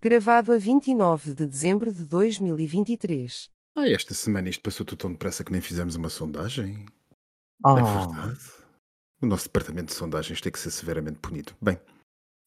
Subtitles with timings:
[0.00, 3.50] Gravado a 29 de dezembro de 2023.
[3.76, 6.86] Ah, esta semana isto passou tão depressa que nem fizemos uma sondagem.
[7.64, 7.72] Ah.
[7.72, 8.40] É verdade.
[9.20, 11.52] O nosso departamento de sondagens tem que ser severamente punido.
[11.60, 11.80] Bem,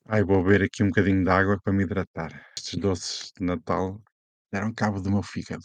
[0.07, 2.45] Ai, vou beber aqui um bocadinho de água para me hidratar.
[2.57, 4.01] Estes doces de Natal
[4.51, 5.61] deram cabo do meu fígado.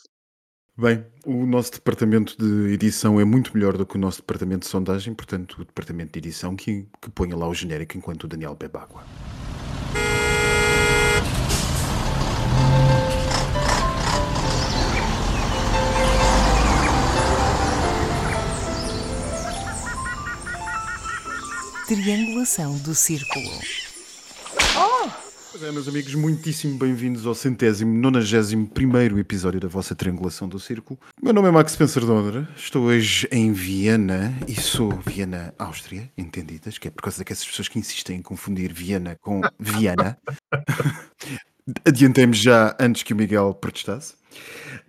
[0.77, 4.67] bem, o nosso departamento de edição é muito melhor do que o nosso departamento de
[4.67, 8.55] sondagem, portanto, o departamento de edição que, que ponha lá o genérico enquanto o Daniel
[8.55, 9.05] bebe água.
[21.87, 23.49] Triangulação do círculo.
[25.53, 30.59] Pois é, meus amigos, muitíssimo bem-vindos ao centésimo, nonagésimo primeiro episódio da vossa Triangulação do
[30.59, 30.99] Círculo.
[31.23, 36.77] Meu nome é Max Spencer Dondra, estou hoje em Viena e sou Viena, Áustria, entendidas,
[36.77, 40.19] que é por causa daquelas pessoas que insistem em confundir Viena com Viena.
[41.87, 44.15] Adiantei-me já antes que o Miguel protestasse.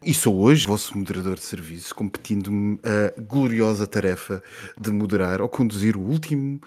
[0.04, 4.43] E sou hoje vosso moderador de serviço, competindo-me a gloriosa tarefa
[4.80, 6.62] de moderar ou conduzir o último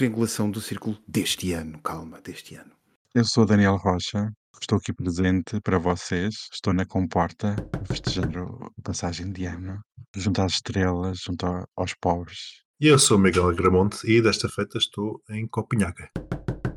[0.00, 1.78] Triangulação do Círculo deste ano.
[1.80, 2.70] Calma, deste ano.
[3.14, 4.30] Eu sou Daniel Rocha,
[4.60, 6.34] estou aqui presente para vocês.
[6.52, 9.80] Estou na comporta a festejar o- a passagem de ano,
[10.14, 12.60] junto às estrelas, junto aos pobres.
[12.78, 16.10] E eu sou Miguel Agramonte e desta feita estou em Copenhaga.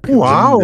[0.07, 0.59] Uau!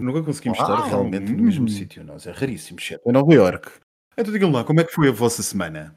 [0.00, 0.88] Nunca conseguimos estar Uau!
[0.88, 1.68] realmente no mesmo Hum.
[1.68, 2.02] sítio.
[2.02, 3.02] Nós é raríssimo, chefe.
[3.06, 3.70] É Nova York.
[4.16, 5.94] Então digam lá, como é que foi a vossa semana?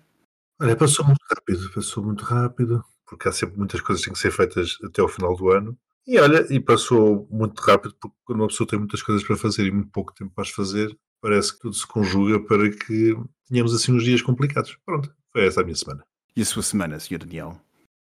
[0.59, 4.19] Olha, passou muito rápido, passou muito rápido, porque há sempre muitas coisas que têm que
[4.21, 5.77] ser feitas até ao final do ano.
[6.07, 9.65] E olha, e passou muito rápido, porque quando uma pessoa tem muitas coisas para fazer
[9.65, 13.13] e muito pouco tempo para as fazer, parece que tudo se conjuga para que
[13.49, 14.77] tenhamos assim uns dias complicados.
[14.85, 16.03] Pronto, foi essa a minha semana.
[16.35, 17.19] E a sua semana, Sr.
[17.19, 17.59] Daniel?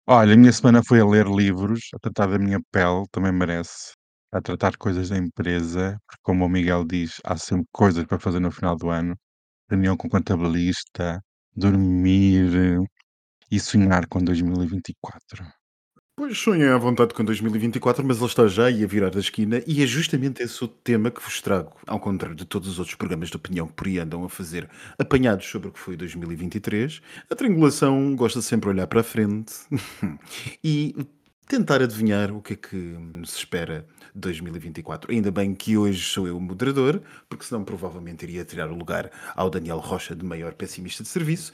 [0.07, 3.93] Olha, a minha semana foi a ler livros, a tratar da minha pele, também merece.
[4.31, 8.39] A tratar coisas da empresa, porque como o Miguel diz, há sempre coisas para fazer
[8.39, 9.17] no final do ano.
[9.69, 11.21] Reunião com contabilista,
[11.55, 12.79] dormir
[13.53, 15.45] e sonhar com 2024.
[16.17, 19.63] Pois sonhem à vontade com 2024, mas ele está já aí a virar da esquina
[19.67, 22.97] e é justamente esse o tema que vos trago, ao contrário de todos os outros
[22.97, 27.03] programas de opinião que por aí andam a fazer apanhados sobre o que foi 2023.
[27.31, 29.53] A triangulação gosta sempre de olhar para a frente
[30.65, 30.95] e
[31.47, 35.13] tentar adivinhar o que é que nos espera de 2024.
[35.13, 39.11] Ainda bem que hoje sou eu o moderador, porque senão provavelmente iria tirar o lugar
[39.35, 41.53] ao Daniel Rocha de maior pessimista de serviço.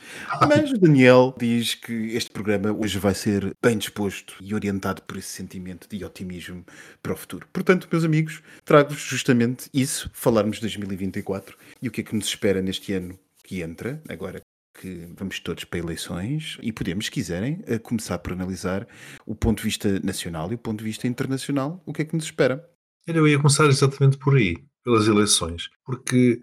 [0.49, 5.17] Mas o Daniel diz que este programa hoje vai ser bem disposto e orientado por
[5.17, 6.65] esse sentimento de otimismo
[7.03, 7.47] para o futuro.
[7.53, 12.27] Portanto, meus amigos, trago-vos justamente isso, falarmos de 2024 e o que é que nos
[12.27, 14.43] espera neste ano que entra, agora
[14.81, 18.87] que vamos todos para eleições e podemos, se quiserem, eh, começar por analisar
[19.27, 22.15] o ponto de vista nacional e o ponto de vista internacional, o que é que
[22.15, 22.65] nos espera.
[23.07, 26.41] Eu ia começar exatamente por aí, pelas eleições, porque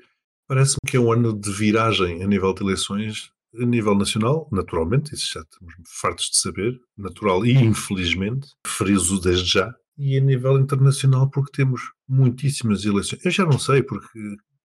[0.48, 5.14] parece-me que é um ano de viragem a nível de eleições, a nível nacional, naturalmente,
[5.14, 10.60] isso já estamos fartos de saber, natural e infelizmente, friso desde já, e a nível
[10.60, 13.24] internacional, porque temos muitíssimas eleições.
[13.24, 14.20] Eu já não sei, porque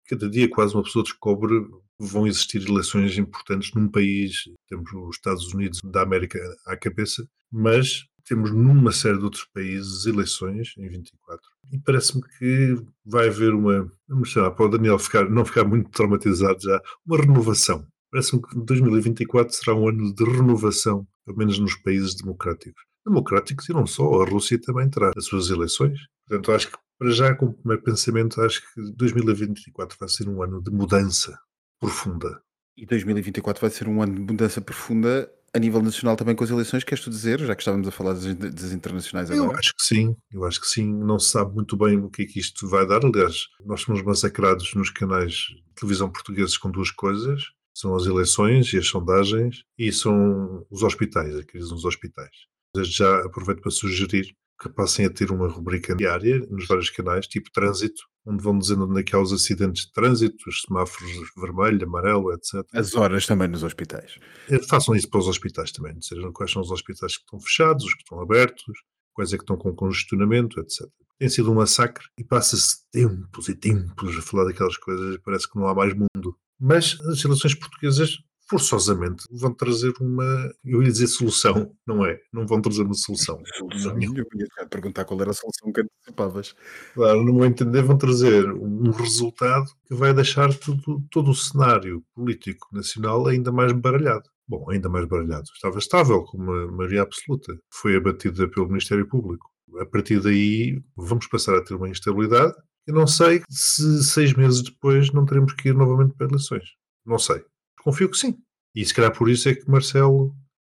[0.08, 1.54] cada dia quase uma pessoa descobre
[2.00, 8.04] vão existir eleições importantes num país, temos os Estados Unidos da América à cabeça, mas
[8.24, 11.40] temos numa série de outros países eleições em 24
[11.72, 15.90] e parece-me que vai haver uma, vamos chamar, para o Daniel ficar, não ficar muito
[15.90, 17.86] traumatizado já, uma renovação.
[18.10, 22.82] Parece-me que 2024 será um ano de renovação, pelo menos nos países democráticos.
[23.06, 25.98] Democráticos e não só, a Rússia também terá as suas eleições.
[26.26, 30.62] Portanto, acho que para já, como primeiro pensamento, acho que 2024 vai ser um ano
[30.62, 31.38] de mudança
[31.80, 32.42] profunda.
[32.76, 36.50] E 2024 vai ser um ano de mudança profunda a nível nacional também com as
[36.50, 39.58] eleições, queres tu dizer, já que estávamos a falar das, das internacionais Eu agora?
[39.58, 40.92] acho que sim, eu acho que sim.
[40.92, 43.04] Não se sabe muito bem o que é que isto vai dar.
[43.04, 47.42] Aliás, nós somos massacrados nos canais de televisão portugueses com duas coisas.
[47.74, 52.30] São as eleições e as sondagens e são os hospitais, a crise nos hospitais.
[52.74, 57.26] Desde já aproveito para sugerir que passem a ter uma rubrica diária nos vários canais,
[57.26, 61.10] tipo trânsito, onde vão dizendo onde é que há os acidentes de trânsito, os semáforos
[61.36, 62.64] vermelho, amarelo, etc.
[62.72, 64.16] As horas também nos hospitais.
[64.48, 67.84] Eh, Façam isso para os hospitais também, dizer quais são os hospitais que estão fechados,
[67.84, 68.64] os que estão abertos,
[69.12, 70.86] quais é que estão com congestionamento, etc.
[71.18, 75.50] Tem sido um massacre e passa-se tempos e tempos a falar daquelas coisas e parece
[75.50, 76.36] que não há mais mundo.
[76.58, 78.18] Mas as eleições portuguesas,
[78.50, 82.18] forçosamente, vão trazer uma, eu ia dizer solução, não é?
[82.32, 83.40] Não vão trazer uma solução.
[83.60, 86.56] Eu ia perguntar qual era a solução que antecipavas.
[86.94, 92.02] Claro, no meu entender, vão trazer um resultado que vai deixar tudo, todo o cenário
[92.12, 94.28] político nacional ainda mais baralhado.
[94.48, 95.44] Bom, ainda mais baralhado.
[95.54, 97.56] Estava estável, com uma maioria absoluta.
[97.72, 99.48] Foi abatida pelo Ministério Público.
[99.78, 102.52] A partir daí, vamos passar a ter uma instabilidade.
[102.84, 106.64] Eu não sei se seis meses depois não teremos que ir novamente para eleições.
[107.06, 107.44] Não sei.
[107.82, 108.38] Confio que sim.
[108.74, 110.34] E se calhar por isso é que Marcelo,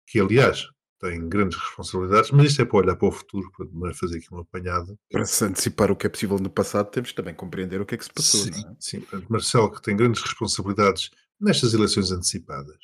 [0.07, 0.67] que aliás
[1.00, 4.41] tem grandes responsabilidades, mas isto é para olhar para o futuro, para fazer aqui uma
[4.41, 4.97] apanhada.
[5.11, 7.95] Para se antecipar o que é possível no passado, temos que também compreender o que
[7.95, 8.39] é que se passou.
[8.41, 8.75] Sim, é?
[8.79, 9.05] sim.
[9.29, 12.79] Marcelo, que tem grandes responsabilidades nestas eleições antecipadas,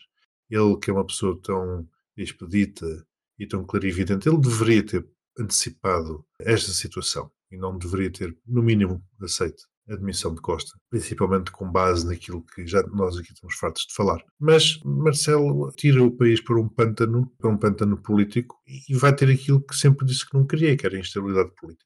[0.50, 1.88] ele que é uma pessoa tão
[2.18, 3.08] expedita
[3.40, 5.08] e tão clarividente, ele deveria ter
[5.40, 11.72] antecipado esta situação e não deveria ter, no mínimo, aceito admissão de Costa, principalmente com
[11.72, 14.24] base naquilo que já nós aqui estamos fartos de falar.
[14.40, 19.30] Mas Marcelo tira o país para um pântano, para um pântano político e vai ter
[19.30, 21.86] aquilo que sempre disse que não queria, que era a instabilidade política.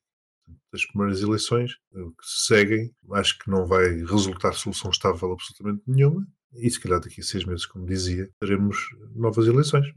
[0.71, 5.83] Das primeiras eleições o que se seguem, acho que não vai resultar solução estável absolutamente
[5.87, 8.77] nenhuma e se calhar daqui a seis meses, como dizia, teremos
[9.15, 9.87] novas eleições.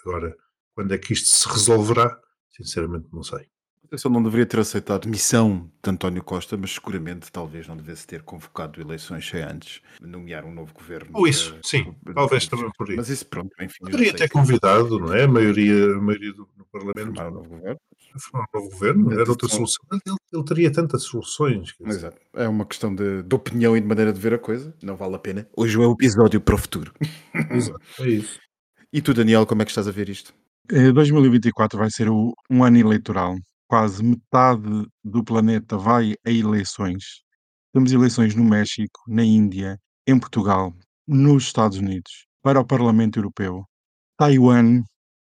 [0.00, 0.34] Agora,
[0.74, 2.18] quando é que isto se resolverá?
[2.50, 3.48] Sinceramente, não sei.
[3.90, 7.76] Eu só não deveria ter aceitado a missão de António Costa, mas seguramente talvez não
[7.76, 11.10] devesse ter convocado eleições sem antes nomear um novo governo.
[11.14, 12.96] Ou isso, eh, sim, eh, talvez também por aí.
[12.96, 13.76] Mas isso, pronto, enfim.
[13.82, 15.24] eu Poderia ter que convidado, não é?
[15.24, 17.80] A maioria, a maioria do, do Parlamento formar um novo governo.
[18.18, 19.84] formar um novo governo, Mas era outra isso- solução.
[19.92, 21.74] Ele, ele teria tantas soluções.
[21.84, 22.16] Exato.
[22.34, 24.74] É uma questão de, de opinião e de maneira de ver a coisa.
[24.82, 25.48] Não vale a pena.
[25.56, 26.92] Hoje é o episódio para o futuro.
[27.52, 28.40] Exato, é isso.
[28.92, 30.34] E tu, Daniel, como é que estás a ver isto?
[30.72, 33.36] Eh, 2024 vai ser o- um ano eleitoral.
[33.68, 37.22] Quase metade do planeta vai a eleições.
[37.72, 40.72] Temos eleições no México, na Índia, em Portugal,
[41.06, 43.64] nos Estados Unidos, para o Parlamento Europeu,
[44.16, 44.82] Taiwan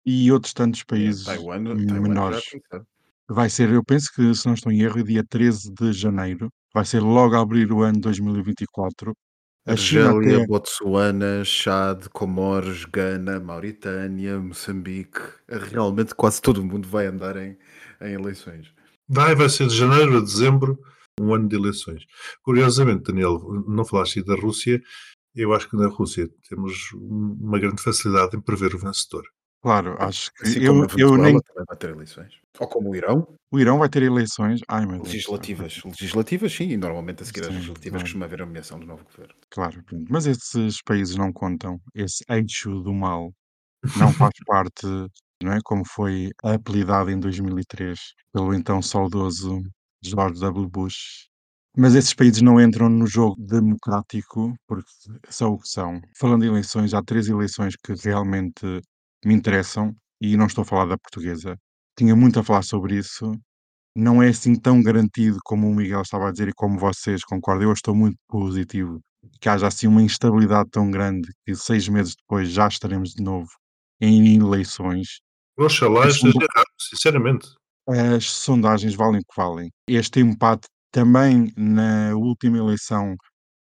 [0.06, 2.44] e outros tantos países Taiwan, Taiwan menores.
[2.48, 2.86] começaram.
[3.30, 6.48] Vai ser, eu penso que, se não estou em erro, dia 13 de janeiro.
[6.72, 9.12] Vai ser logo a abrir o ano 2024.
[9.66, 15.20] A Argélia, até Botsuana, Chad, Comores, Gana, Mauritânia, Moçambique.
[15.46, 17.58] Realmente quase todo o mundo vai andar em,
[18.00, 18.72] em eleições.
[19.08, 20.78] Vai, vai ser de janeiro a dezembro,
[21.20, 22.04] um ano de eleições.
[22.42, 24.80] Curiosamente, Daniel, não falaste da Rússia.
[25.34, 29.24] Eu acho que na Rússia temos uma grande facilidade em prever o vencedor.
[29.60, 31.40] Claro, acho que Assim eu, eu nem.
[31.40, 32.32] também vai ter eleições.
[32.60, 34.60] Ou como o Irão, O Irão vai ter eleições.
[34.68, 35.08] Ai, meu Deus.
[35.08, 35.82] legislativas.
[35.84, 38.04] Legislativas, sim, e normalmente a seguir às legislativas claro.
[38.04, 39.34] costuma haver a nomeação do novo governo.
[39.50, 41.80] Claro, mas esses países não contam.
[41.94, 43.32] Esse eixo do mal
[43.96, 44.86] não faz parte,
[45.42, 45.58] não é?
[45.64, 47.98] Como foi apelidado em 2003
[48.32, 49.62] pelo então saudoso
[50.02, 50.68] George W.
[50.68, 51.28] Bush.
[51.76, 54.90] Mas esses países não entram no jogo democrático porque
[55.28, 56.00] são o que são.
[56.18, 58.80] Falando de eleições, há três eleições que realmente
[59.24, 61.56] me interessam e não estou a falar da portuguesa.
[61.96, 63.32] Tinha muito a falar sobre isso.
[63.96, 67.68] Não é assim tão garantido como o Miguel estava a dizer e como vocês concordam.
[67.68, 69.00] Eu estou muito positivo
[69.40, 73.48] que haja assim uma instabilidade tão grande que seis meses depois já estaremos de novo
[74.00, 75.20] em eleições.
[75.58, 77.48] Oxalá As errado, sinceramente.
[77.88, 79.72] As sondagens valem o que valem.
[79.88, 83.16] Este empate também na última eleição,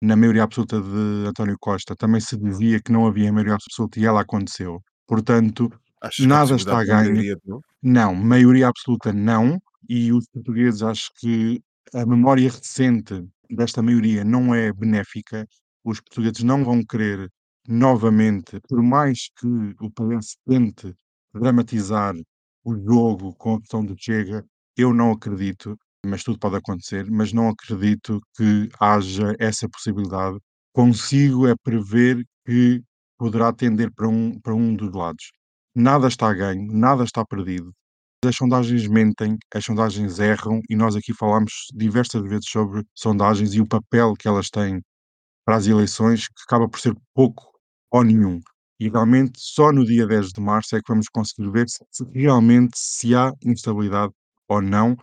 [0.01, 4.05] na maioria absoluta de António Costa, também se dizia que não havia maioria absoluta e
[4.05, 4.81] ela aconteceu.
[5.07, 5.69] Portanto,
[6.01, 7.11] há Nada está ganho.
[7.11, 7.65] maioria de novo?
[7.83, 11.61] Não, maioria absoluta não, e os portugueses acho que
[11.93, 15.47] a memória recente desta maioria não é benéfica.
[15.85, 17.29] Os portugueses não vão querer
[17.67, 19.47] novamente, por mais que
[19.81, 20.95] o PS tente
[21.35, 22.15] dramatizar
[22.65, 24.45] o jogo com a questão do Chega,
[24.77, 30.39] eu não acredito, mas tudo pode acontecer, mas não acredito que haja essa possibilidade.
[30.73, 32.83] Consigo é prever que
[33.19, 35.31] poderá tender para um, para um dos lados.
[35.75, 37.73] Nada está ganho, nada está perdido.
[38.25, 43.61] As sondagens mentem, as sondagens erram e nós aqui falámos diversas vezes sobre sondagens e
[43.61, 44.83] o papel que elas têm
[45.45, 47.51] para as eleições, que acaba por ser pouco
[47.91, 48.41] ou nenhum.
[48.81, 52.03] E realmente só no dia 10 de março é que vamos conseguir ver se se
[52.15, 54.13] realmente se há instabilidade
[54.49, 54.97] ou não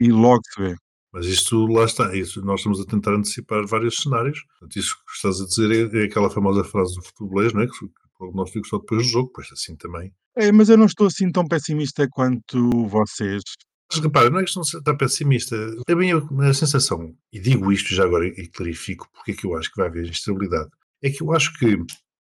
[0.00, 0.76] e logo se vê.
[1.12, 4.42] Mas isto lá está, isso, nós estamos a tentar antecipar vários cenários.
[4.58, 7.68] Portanto, isso que estás a dizer é, é aquela famosa frase do futebolês, não é?
[7.68, 10.12] Que o prognóstico só depois do jogo, pois assim também.
[10.36, 13.42] É, mas eu não estou assim tão pessimista quanto vocês.
[13.92, 15.56] Mas repara, não é questão de ser- estar pessimista.
[15.88, 19.56] A minha a sensação, e digo isto já agora e clarifico porque é que eu
[19.56, 20.68] acho que vai haver instabilidade,
[21.00, 21.76] é que eu acho que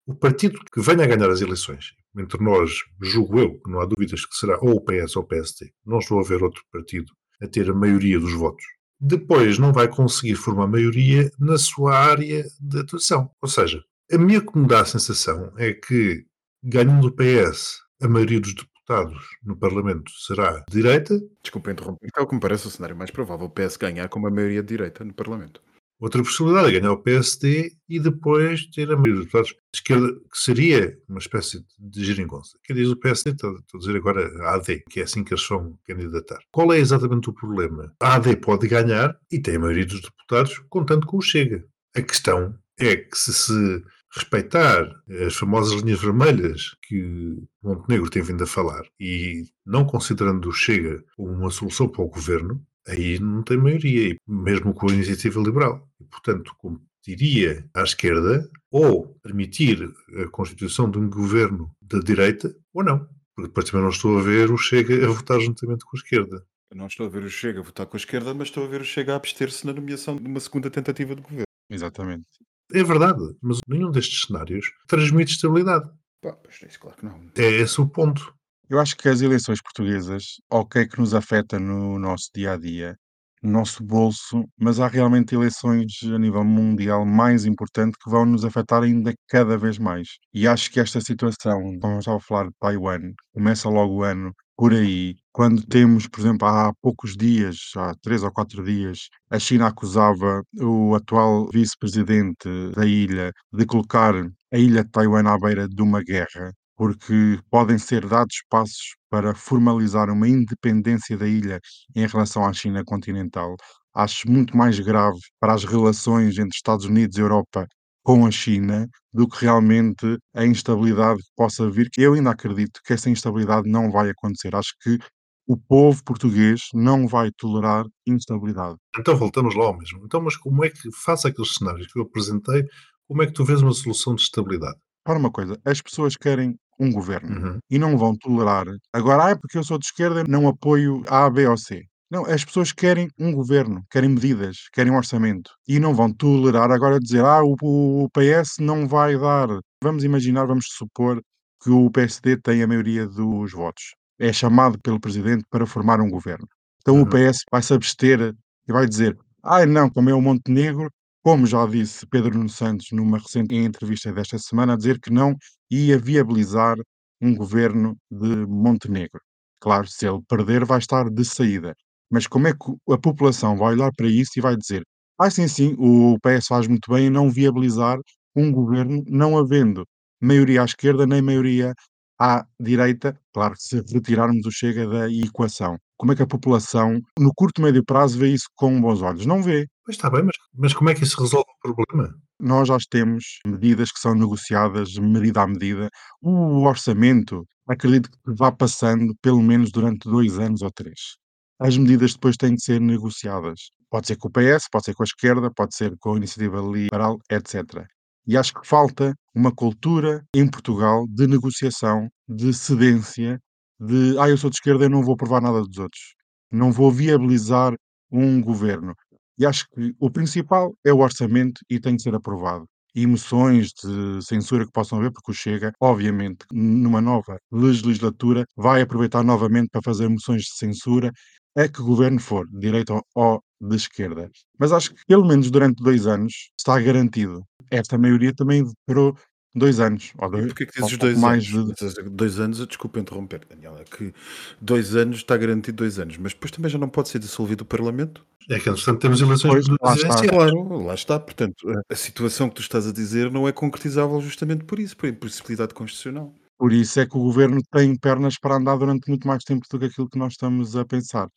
[0.06, 3.86] o partido que venha a ganhar as eleições, entre nós, julgo eu, que não há
[3.86, 7.12] dúvidas que será ou o PS ou o PST, não estou a ver outro partido
[7.40, 8.64] a ter a maioria dos votos,
[9.00, 13.30] depois não vai conseguir formar maioria na sua área de atuação.
[13.40, 13.82] Ou seja,
[14.12, 16.24] a minha que me dá a sensação é que,
[16.62, 22.08] ganhando o PS, a maioria dos deputados no Parlamento será direita, Desculpa interromper.
[22.16, 23.46] É o que me parece o cenário mais provável.
[23.46, 25.60] O PS ganhar com uma maioria de direita no Parlamento.
[26.02, 30.12] Outra possibilidade é ganhar o PSD e depois ter a maioria dos deputados de esquerda,
[30.12, 32.58] que seria uma espécie de geringonça.
[32.64, 35.46] Quem diz o PSD, estou, a dizer agora a AD, que é assim que eles
[35.46, 36.40] vão candidatar.
[36.50, 37.94] Qual é exatamente o problema?
[38.00, 41.64] A AD pode ganhar e tem a maioria dos deputados, contando com o Chega.
[41.94, 44.90] A questão é que se se respeitar
[45.24, 51.02] as famosas linhas vermelhas que Montenegro tem vindo a falar e não considerando o Chega
[51.16, 55.88] uma solução para o governo, aí não tem maioria, mesmo com a iniciativa liberal.
[56.00, 62.84] E, portanto, competiria à esquerda ou permitir a constituição de um governo da direita ou
[62.84, 62.98] não.
[63.34, 66.46] Porque depois também não estou a ver o Chega a votar juntamente com a esquerda.
[66.70, 68.68] Eu não estou a ver o Chega a votar com a esquerda, mas estou a
[68.68, 71.44] ver o Chega a abster-se na nomeação de uma segunda tentativa de governo.
[71.70, 72.26] Exatamente.
[72.72, 75.90] É verdade, mas nenhum destes cenários transmite estabilidade.
[76.22, 77.30] Pá, pois é isso, claro que não.
[77.36, 78.34] É esse o ponto.
[78.68, 82.96] Eu acho que as eleições portuguesas, ok que nos afeta no nosso dia a dia,
[83.42, 88.44] no nosso bolso, mas há realmente eleições a nível mundial mais importante que vão nos
[88.44, 90.08] afetar ainda cada vez mais.
[90.32, 94.02] E acho que esta situação, como eu estava a falar de Taiwan, começa logo o
[94.04, 99.08] ano por aí, quando temos, por exemplo, há poucos dias, há três ou quatro dias,
[99.30, 104.14] a China acusava o atual vice-presidente da ilha de colocar
[104.52, 109.34] a ilha de Taiwan à beira de uma guerra porque podem ser dados passos para
[109.34, 111.60] formalizar uma independência da ilha
[111.94, 113.56] em relação à China continental.
[113.94, 117.66] Acho muito mais grave para as relações entre Estados Unidos e Europa
[118.02, 121.88] com a China do que realmente a instabilidade que possa vir.
[121.96, 124.54] Eu ainda acredito que essa instabilidade não vai acontecer.
[124.54, 124.98] Acho que
[125.46, 128.76] o povo português não vai tolerar instabilidade.
[128.98, 130.04] Então voltamos lá ao mesmo.
[130.04, 132.64] Então, mas como é que, face àqueles cenários que eu apresentei,
[133.06, 134.78] como é que tu vês uma solução de estabilidade?
[135.04, 137.58] Para uma coisa, as pessoas querem um governo Uhum.
[137.70, 138.66] e não vão tolerar.
[138.92, 141.82] Agora, ah, porque eu sou de esquerda, não apoio A, B ou C.
[142.10, 146.70] Não, as pessoas querem um governo, querem medidas, querem um orçamento e não vão tolerar
[146.70, 147.56] agora dizer, ah, o,
[148.04, 149.48] o PS não vai dar.
[149.82, 151.20] Vamos imaginar, vamos supor
[151.62, 153.94] que o PSD tem a maioria dos votos.
[154.18, 156.46] É chamado pelo presidente para formar um governo.
[156.80, 157.06] Então o Uhum.
[157.06, 158.34] PS vai se abster
[158.68, 160.90] e vai dizer, ah, não, como é o Montenegro,
[161.22, 165.34] como já disse Pedro Nuno Santos numa recente entrevista desta semana, a dizer que não
[165.70, 166.76] ia viabilizar
[167.20, 169.20] um governo de Montenegro.
[169.60, 171.74] Claro, se ele perder, vai estar de saída.
[172.10, 174.82] Mas como é que a população vai olhar para isso e vai dizer:
[175.18, 177.98] ah, sim, sim, o PS faz muito bem em não viabilizar
[178.34, 179.86] um governo, não havendo
[180.20, 181.74] maioria à esquerda nem maioria
[182.18, 185.76] à direita, claro, se retirarmos o Chega da equação.
[185.96, 189.26] Como é que a população, no curto e médio prazo, vê isso com bons olhos?
[189.26, 189.66] Não vê.
[189.84, 192.14] Pois está bem, mas, mas como é que isso resolve o problema?
[192.38, 195.90] Nós já temos medidas que são negociadas medida a medida.
[196.20, 201.16] O orçamento, acredito que vá passando pelo menos durante dois anos ou três.
[201.58, 203.70] As medidas depois têm de ser negociadas.
[203.90, 206.60] Pode ser com o PS, pode ser com a esquerda, pode ser com a iniciativa
[206.60, 207.84] liberal, etc.
[208.26, 213.40] E acho que falta uma cultura em Portugal de negociação, de cedência,
[213.80, 216.14] de ah, eu sou de esquerda e não vou provar nada dos outros.
[216.52, 217.74] Não vou viabilizar
[218.10, 218.94] um governo.
[219.38, 222.66] E acho que o principal é o orçamento e tem de ser aprovado.
[222.94, 228.82] E moções de censura que possam haver, porque o Chega, obviamente, numa nova legislatura, vai
[228.82, 231.10] aproveitar novamente para fazer moções de censura
[231.56, 234.30] a que governo for, de direita ou de esquerda.
[234.58, 237.42] Mas acho que, pelo menos durante dois anos, está garantido.
[237.70, 239.16] Esta maioria também durou
[239.54, 240.12] dois anos.
[240.18, 241.76] Ou E dois, porquê que dizes dois mais anos?
[241.94, 244.12] de, Dois anos, desculpa interromper, Daniel, é que
[244.60, 247.66] dois anos está garantido dois anos, mas depois também já não pode ser dissolvido o
[247.66, 248.24] Parlamento?
[248.50, 249.90] É que, entretanto, temos eleições Pois, lá está.
[250.16, 250.30] presidenciais.
[250.30, 251.20] Claro, lá está.
[251.20, 255.08] Portanto, a- situação que tu estás a dizer não é concretizável justamente por isso, por
[255.08, 256.34] impossibilidade constitucional.
[256.58, 259.78] Por isso é que o governo tem pernas para andar durante muito mais tempo do
[259.78, 261.28] que aquilo que nós estamos a pensar.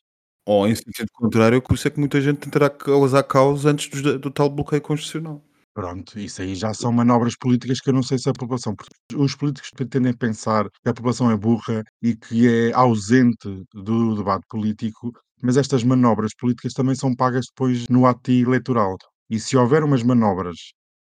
[0.48, 4.20] Ou em sentido contrário, por isso é que muita gente tentará causar caos antes do,
[4.20, 5.44] do tal bloqueio constitucional.
[5.76, 8.74] Pronto, isso aí já são manobras políticas que eu não sei se a população.
[8.76, 14.16] porque Os políticos pretendem pensar que a população é burra e que é ausente do
[14.16, 15.12] debate político,
[15.44, 18.96] mas estas manobras políticas também são pagas depois no ato eleitoral.
[19.30, 20.56] E se houver umas manobras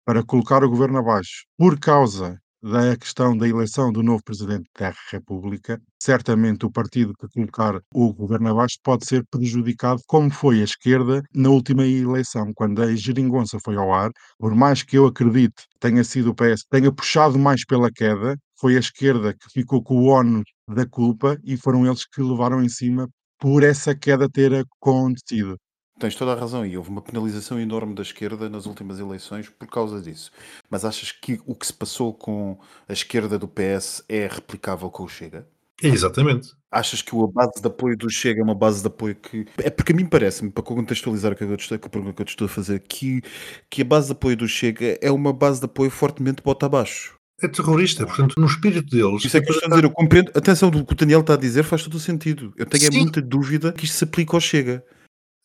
[0.05, 4.93] para colocar o governo abaixo por causa da questão da eleição do novo presidente da
[5.11, 10.63] República, certamente o partido que colocar o governo abaixo pode ser prejudicado, como foi a
[10.63, 15.67] esquerda na última eleição, quando a geringonça foi ao ar, por mais que eu acredite
[15.79, 19.95] tenha sido o PS, tenha puxado mais pela queda, foi a esquerda que ficou com
[19.97, 24.53] o ónus da culpa e foram eles que levaram em cima por essa queda ter
[24.55, 25.57] acontecido.
[25.99, 29.67] Tens toda a razão, e houve uma penalização enorme da esquerda nas últimas eleições por
[29.67, 30.31] causa disso.
[30.69, 35.03] Mas achas que o que se passou com a esquerda do PS é replicável com
[35.03, 35.47] o Chega?
[35.81, 36.53] Exatamente.
[36.71, 39.45] Achas que a base de apoio do Chega é uma base de apoio que.
[39.57, 42.45] É porque a mim parece-me, para contextualizar o que eu estou, que eu te estou
[42.45, 43.21] a fazer, que,
[43.69, 47.15] que a base de apoio do Chega é uma base de apoio fortemente bota abaixo.
[47.41, 49.25] É terrorista, portanto, no espírito deles.
[49.25, 50.31] Isso é que eu estou a dizer, eu compreendo.
[50.33, 52.53] Atenção, o que o Daniel está a dizer faz todo o sentido.
[52.55, 52.99] Eu tenho é Sim.
[52.99, 54.83] muita dúvida que isto se aplique ao Chega.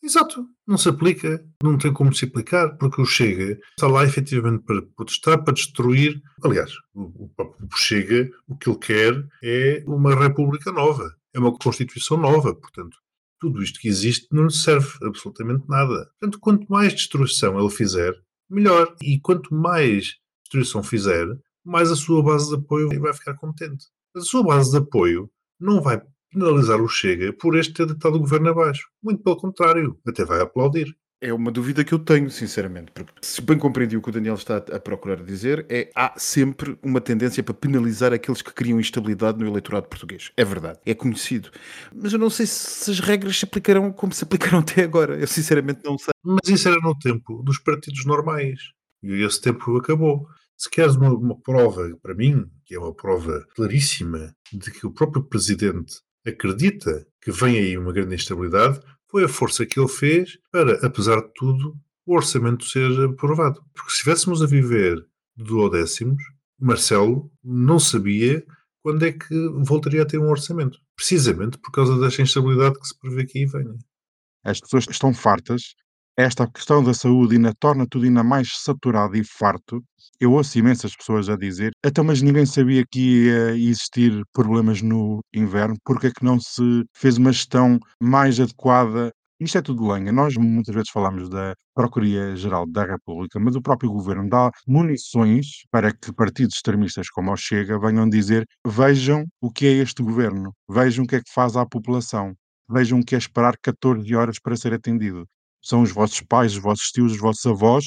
[0.01, 4.63] Exato, não se aplica, não tem como se aplicar, porque o Chega está lá efetivamente
[4.63, 6.21] para protestar, para destruir.
[6.43, 12.15] Aliás, o, o Chega, o que ele quer é uma república nova, é uma constituição
[12.15, 12.97] nova, portanto,
[13.39, 16.09] tudo isto que existe não lhe serve absolutamente nada.
[16.19, 18.13] Portanto, quanto mais destruição ele fizer,
[18.49, 18.95] melhor.
[19.01, 21.27] E quanto mais destruição fizer,
[21.63, 23.85] mais a sua base de apoio vai ficar contente.
[24.13, 25.29] Mas a sua base de apoio
[25.59, 28.87] não vai penalizar o Chega por este ter deitado o governo abaixo.
[29.01, 30.95] Muito pelo contrário, até vai aplaudir.
[31.21, 34.35] É uma dúvida que eu tenho, sinceramente, porque se bem compreendi o que o Daniel
[34.35, 39.37] está a procurar dizer, é há sempre uma tendência para penalizar aqueles que criam instabilidade
[39.37, 40.31] no eleitorado português.
[40.37, 41.51] É verdade, é conhecido.
[41.93, 45.19] Mas eu não sei se as regras se aplicarão como se aplicaram até agora.
[45.19, 46.13] Eu sinceramente não sei.
[46.23, 48.57] Mas isso era no tempo dos partidos normais.
[49.03, 50.25] E esse tempo acabou.
[50.55, 54.91] Se queres uma, uma prova, para mim, que é uma prova claríssima, de que o
[54.91, 55.95] próprio presidente
[56.25, 61.21] acredita que vem aí uma grande instabilidade, foi a força que ele fez para, apesar
[61.21, 63.63] de tudo, o orçamento ser aprovado.
[63.73, 64.97] Porque se estivéssemos a viver
[65.35, 66.21] de duodécimos,
[66.59, 68.45] Marcelo não sabia
[68.81, 70.79] quando é que voltaria a ter um orçamento.
[70.95, 73.77] Precisamente por causa desta instabilidade que se prevê que aí venha.
[74.43, 75.75] As pessoas estão fartas.
[76.19, 79.81] Esta questão da saúde ainda torna tudo ainda mais saturado e farto.
[80.19, 85.21] Eu ouço imensas pessoas a dizer, então, mas ninguém sabia que ia existir problemas no
[85.33, 89.13] inverno, porque é que não se fez uma gestão mais adequada?
[89.39, 90.11] Isto é tudo lenha.
[90.11, 95.93] Nós muitas vezes falamos da Procuradoria-Geral da República, mas o próprio governo dá munições para
[95.93, 101.05] que partidos extremistas como o Chega venham dizer vejam o que é este governo, vejam
[101.05, 102.33] o que é que faz à população,
[102.69, 105.25] vejam o que é esperar 14 horas para ser atendido.
[105.61, 107.85] São os vossos pais, os vossos tios, os vossos avós,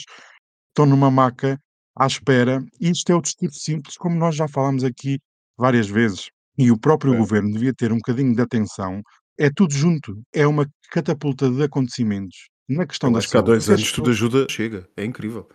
[0.68, 1.58] estão numa maca
[1.96, 2.64] à espera.
[2.80, 5.18] Isto é o discurso simples, como nós já falámos aqui
[5.56, 6.28] várias vezes.
[6.58, 7.16] E o próprio É.
[7.16, 9.00] governo devia ter um bocadinho de atenção.
[9.38, 10.22] É tudo junto.
[10.34, 12.48] É uma catapulta de acontecimentos.
[12.68, 14.88] Na questão Eu da acho que há dois anos tudo ajuda, chega.
[14.96, 15.48] É incrível.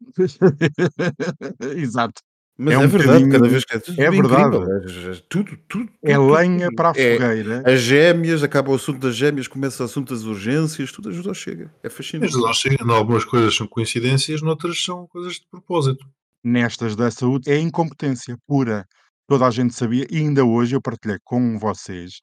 [1.76, 2.20] Exato.
[2.62, 4.56] Mas É é, um verdade, bocadinho- cada vez que é tudo é verdade.
[4.56, 4.70] incrível.
[4.70, 6.76] É, é- tudo, tudo, É tudo, lenha tudo.
[6.76, 7.62] para a É, fogueira.
[7.64, 11.34] As gêmeas, acaba o assunto das gêmeas, começa o assunto das urgências, tudo ajuda ao
[11.34, 11.72] chega.
[11.82, 12.32] É fascinante.
[12.34, 16.04] Mas nós chegamos, algumas coisas são coincidências, noutras são coisas de propósito.
[16.44, 18.84] nestas da saúde é incompetência pura.
[19.26, 22.14] Toda a gente sabia, e ainda hoje eu partilhei com vocês,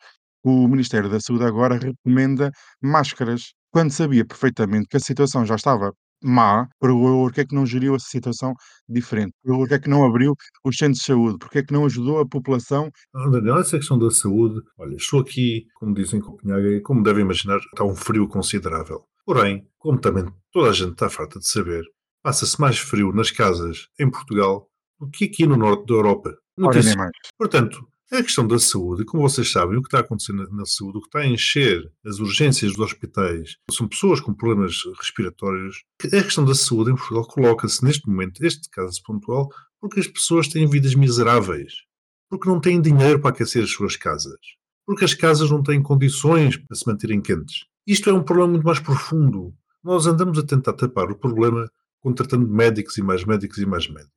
[0.44, 5.94] o Ministério da Saúde agora recomenda máscaras, quando sabia perfeitamente que a situação já estava
[6.24, 8.54] má, porque é que não geriu a situação
[8.88, 9.34] diferente?
[9.44, 11.38] Porque é que não abriu os centros de saúde?
[11.40, 12.90] Porque é que não ajudou a população?
[13.14, 17.24] Ah, Daniel, essa questão da saúde, olha, estou aqui, como dizem em Copenhague, como devem
[17.24, 19.06] imaginar, está um frio considerável.
[19.26, 21.84] Porém, como também toda a gente está farta de saber,
[22.24, 26.36] passa-se mais frio nas casas em Portugal do que aqui no norte da Europa.
[26.58, 27.12] Não Ora, tem mais.
[27.38, 30.98] Portanto, a questão da saúde, como vocês sabem, o que está acontecendo na- na saúde,
[30.98, 35.84] o que está a encher as urgências dos hospitais, são pessoas com problemas respiratórios.
[36.06, 40.48] A questão da saúde em Portugal coloca-se neste momento, este caso pontual, porque as pessoas
[40.48, 41.74] têm vidas miseráveis,
[42.30, 44.40] porque não têm dinheiro para aquecer as suas casas,
[44.86, 47.66] porque as casas não têm condições para se manterem quentes.
[47.86, 49.54] Isto é um problema muito mais profundo.
[49.84, 51.70] Nós andamos a tentar tapar o problema
[52.02, 54.17] contratando médicos e mais médicos e mais médicos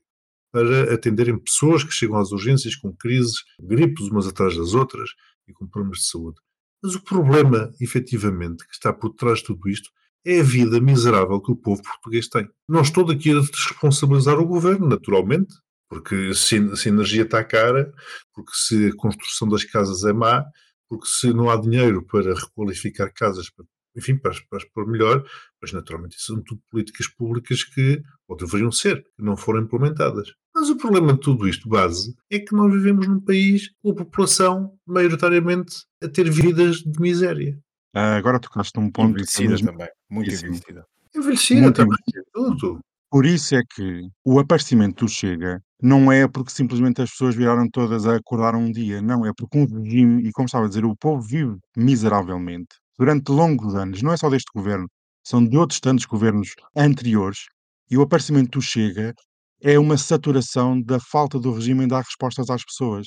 [0.53, 5.11] para atenderem pessoas que chegam às urgências com crises, gripes umas atrás das outras
[5.49, 6.41] e com problemas de saúde.
[6.83, 9.91] Mas o problema, efetivamente, que está por trás de tudo isto
[10.25, 12.49] é a vida miserável que o povo português tem.
[12.69, 15.55] Não estou daqui a desresponsabilizar o governo, naturalmente,
[15.89, 17.93] porque se, se a energia está cara,
[18.35, 20.45] porque se a construção das casas é má,
[20.89, 23.65] porque se não há dinheiro para requalificar casas, para,
[23.97, 25.25] enfim, para, para pôr melhor,
[25.61, 30.33] mas naturalmente isso são tudo políticas públicas que, ou deveriam ser, que não foram implementadas.
[30.55, 33.95] Mas o problema de tudo isto, base, é que nós vivemos num país com a
[33.95, 37.59] população maioritariamente a ter vidas de miséria.
[37.95, 39.89] Ah, agora tocaste num ponto Envelhecida mesmo também.
[40.09, 40.47] Muito Isso.
[40.47, 40.87] envelhecida.
[41.15, 41.97] Envelhecida Muito também,
[42.33, 42.81] tudo.
[43.11, 47.69] Por isso é que o aparecimento do Chega não é porque simplesmente as pessoas viraram
[47.69, 50.85] todas a acordar um dia, não, é porque um regime, e como estava a dizer,
[50.85, 54.87] o povo vive miseravelmente durante longos anos, não é só deste governo,
[55.25, 57.47] são de outros tantos governos anteriores,
[57.91, 59.15] e o aparecimento do Chega
[59.63, 63.07] é uma saturação da falta do regime em dar respostas às pessoas.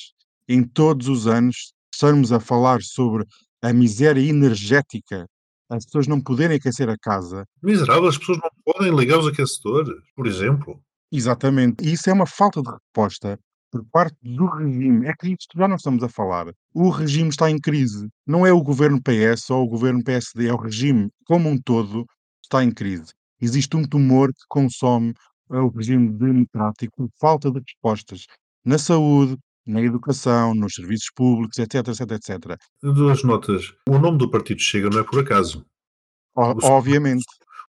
[0.49, 3.23] Em todos os anos, estamos a falar sobre
[3.61, 5.27] a miséria energética,
[5.69, 9.93] as pessoas não poderem aquecer a casa, Miserável, as pessoas não podem ligar os aquecedores,
[10.15, 10.81] por exemplo.
[11.11, 11.83] Exatamente.
[11.87, 13.39] E isso é uma falta de resposta
[13.73, 15.07] por parte do regime.
[15.07, 16.53] É que isto já não estamos a falar.
[16.75, 18.07] O regime está em crise.
[18.27, 22.05] Não é o governo PS ou o governo PSD, é o regime como um todo
[22.43, 23.11] está em crise.
[23.41, 25.11] Existe um tumor que consome
[25.51, 28.27] eh, o regime democrático por falta de respostas
[28.63, 32.57] na saúde, na educação, nos serviços públicos, etc, etc, etc.
[32.83, 33.73] Duas notas.
[33.89, 35.65] O nome do partido Chega não é por acaso.
[36.35, 37.25] O- obviamente.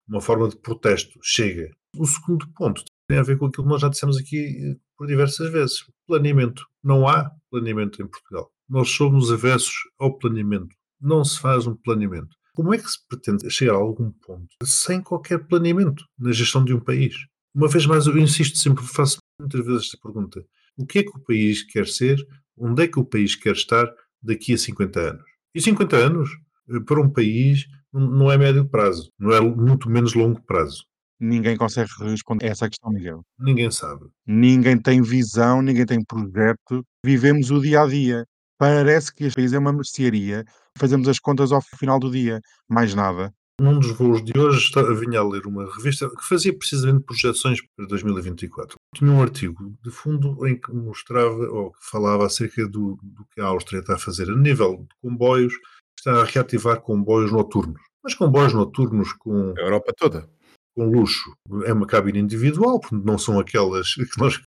[0.06, 1.18] Uma forma de protesto.
[1.22, 1.70] Chega.
[1.96, 5.06] O segundo ponto tem a ver com aquilo que nós já dissemos aqui eh, por
[5.06, 5.84] diversas vezes.
[6.06, 6.66] Planeamento.
[6.82, 8.50] Não há planeamento em Portugal.
[8.68, 10.74] Nós somos avessos ao planeamento.
[11.00, 12.34] Não se faz um planeamento.
[12.54, 16.72] Como é que se pretende chegar a algum ponto sem qualquer planeamento na gestão de
[16.72, 17.14] um país?
[17.54, 20.44] Uma vez mais, eu insisto sempre, faço muitas vezes esta pergunta.
[20.76, 22.24] O que é que o país quer ser?
[22.56, 25.24] Onde é que o país quer estar daqui a 50 anos?
[25.54, 26.30] E 50 anos,
[26.70, 30.84] eh, para um país, não é médio prazo, não é muito menos longo prazo.
[31.24, 33.22] Ninguém consegue responder a essa questão, Miguel.
[33.38, 34.04] Ninguém sabe.
[34.26, 36.84] Ninguém tem visão, ninguém tem projeto.
[37.04, 38.24] Vivemos o dia a dia.
[38.58, 40.44] Parece que este país é uma mercearia.
[40.76, 42.40] Fazemos as contas ao final do dia.
[42.68, 43.32] Mais nada.
[43.60, 47.60] Num dos voos de hoje, está- vinha a ler uma revista que fazia precisamente projeções
[47.76, 48.76] para 2024.
[48.94, 53.40] Tinha um artigo de fundo em que mostrava ou que falava acerca do, do que
[53.40, 55.54] a Áustria está a fazer a nível de comboios,
[55.98, 57.80] está a reativar comboios noturnos.
[58.02, 60.28] Mas comboios noturnos com A Europa toda.
[60.74, 61.36] Com luxo.
[61.64, 64.40] É uma cabine individual, portanto não são aquelas que nós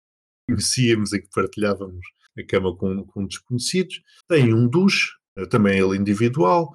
[0.49, 2.05] conhecíamos em que partilhávamos
[2.39, 4.03] a cama com, com desconhecidos.
[4.29, 6.73] Tem um duche, eh, também ele individual,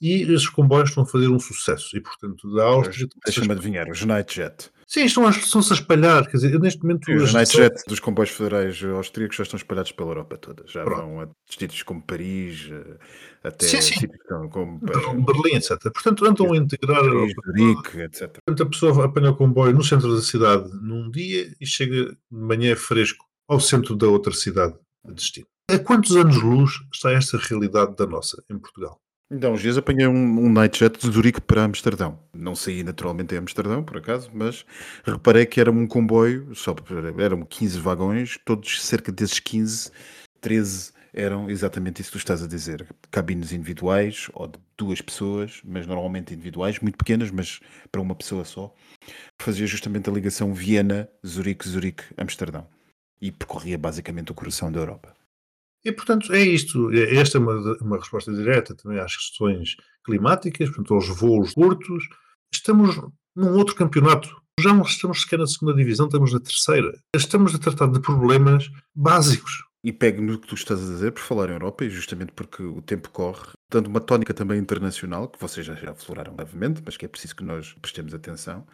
[0.00, 1.96] e esses comboios estão a fazer um sucesso.
[1.96, 3.08] E, portanto, da Áustria...
[3.24, 4.70] Deixa-me adivinhar, os Nightjet.
[4.90, 6.26] Sim, estão a, estão-se a espalhar.
[6.26, 7.12] Quer dizer, eu neste momento...
[7.12, 7.32] Os
[7.86, 10.64] dos comboios federais austríacos já estão espalhados pela Europa toda.
[10.66, 11.02] Já Pronto.
[11.02, 12.96] vão a destinos como Paris, eh,
[13.44, 14.08] até Sim, sim.
[14.26, 14.94] como- como Ber-
[15.26, 15.78] Berlim, etc.
[15.92, 17.34] Portanto, andam a integrar a Paris.
[17.46, 18.40] Zurique, etc.
[18.46, 22.16] Portanto, a pessoa apanha o comboio no centro da cidade num dia e chega de
[22.30, 24.74] manhã fresco ao centro da outra cidade
[25.04, 25.46] de destino.
[25.70, 28.98] A quantos anos-luz está esta realidade da nossa em Portugal?
[29.30, 32.18] Então, uns dias apanhei um, um Nightjet de Zurique para Amsterdão.
[32.32, 34.64] Não saí naturalmente em Amsterdão, por acaso, mas
[35.04, 36.74] reparei que era um comboio, só
[37.18, 39.90] eram 15 vagões, todos cerca desses 15,
[40.40, 42.86] 13 eram exatamente isso que tu estás a dizer.
[43.10, 47.60] Cabines individuais, ou de duas pessoas, mas normalmente individuais, muito pequenas, mas
[47.92, 48.74] para uma pessoa só.
[49.38, 52.66] Fazia justamente a ligação Viena, Zurique, Zurique, Amsterdão.
[53.20, 55.17] E percorria basicamente o coração da Europa.
[55.84, 56.90] E, portanto, é isto.
[56.92, 62.08] Esta é uma, uma resposta direta também às questões climáticas, portanto, aos voos curtos.
[62.52, 62.96] Estamos
[63.36, 64.28] num outro campeonato.
[64.60, 66.98] Já não estamos sequer na segunda divisão, estamos na terceira.
[67.14, 69.64] Estamos a tratar de problemas básicos.
[69.84, 72.62] E pego no que tu estás a dizer por falar em Europa e justamente porque
[72.64, 76.96] o tempo corre, dando uma tónica também internacional, que vocês já, já afloraram levemente, mas
[76.96, 78.66] que é preciso que nós prestemos atenção.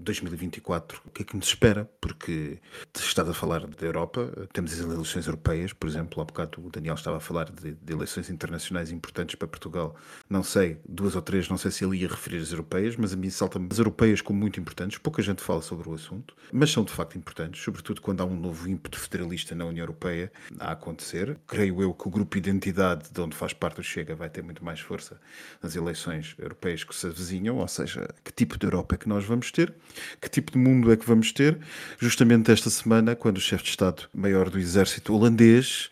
[0.00, 1.88] 2024, o que é que nos espera?
[2.00, 2.58] Porque
[2.94, 6.94] estás a falar da Europa, temos as eleições europeias, por exemplo, há bocado o Daniel
[6.94, 9.96] estava a falar de, de eleições internacionais importantes para Portugal.
[10.28, 13.16] Não sei, duas ou três, não sei se ele ia referir as europeias, mas a
[13.16, 14.98] mim salta-me as europeias como muito importantes.
[14.98, 18.38] Pouca gente fala sobre o assunto, mas são de facto importantes, sobretudo quando há um
[18.38, 21.38] novo ímpeto federalista na União Europeia a acontecer.
[21.46, 24.64] Creio eu que o grupo Identidade, de onde faz parte o Chega, vai ter muito
[24.64, 25.20] mais força
[25.62, 29.24] nas eleições europeias que se avizinham, ou seja, que tipo de Europa é que nós
[29.24, 29.74] vamos ter,
[30.20, 31.58] que tipo de mundo é que vamos ter.
[31.98, 35.90] Justamente esta semana, quando o chefe de Estado-Maior do Exército holandês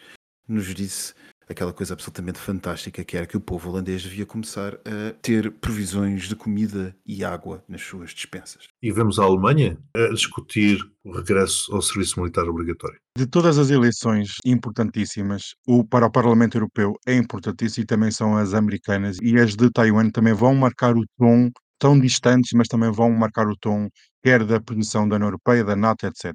[0.48, 1.14] nos disse
[1.48, 6.28] aquela coisa absolutamente fantástica que era que o povo holandês devia começar a ter provisões
[6.28, 8.66] de comida e água nas suas dispensas.
[8.82, 12.98] E vemos a Alemanha a discutir o regresso ao serviço militar obrigatório.
[13.16, 18.36] De todas as eleições importantíssimas, o para o Parlamento Europeu é importantíssimo e também são
[18.36, 22.90] as americanas e as de Taiwan também vão marcar o tom, tão distantes, mas também
[22.90, 23.88] vão marcar o tom,
[24.22, 26.32] quer da posição da União Europeia, da NATO, etc.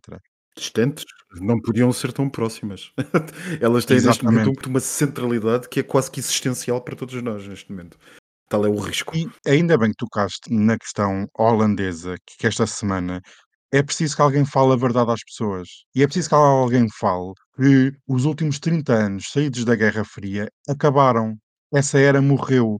[0.56, 1.06] Distantes,
[1.40, 2.92] não podiam ser tão próximas.
[3.62, 4.46] Elas têm neste Exatamente.
[4.46, 7.98] momento uma centralidade que é quase que existencial para todos nós neste momento.
[8.50, 9.16] Tal é o risco.
[9.16, 13.22] E ainda bem que tocaste na questão holandesa, que esta semana
[13.72, 15.70] é preciso que alguém fale a verdade às pessoas.
[15.96, 20.50] E é preciso que alguém fale que os últimos 30 anos saídos da Guerra Fria
[20.68, 21.38] acabaram.
[21.74, 22.78] Essa era morreu.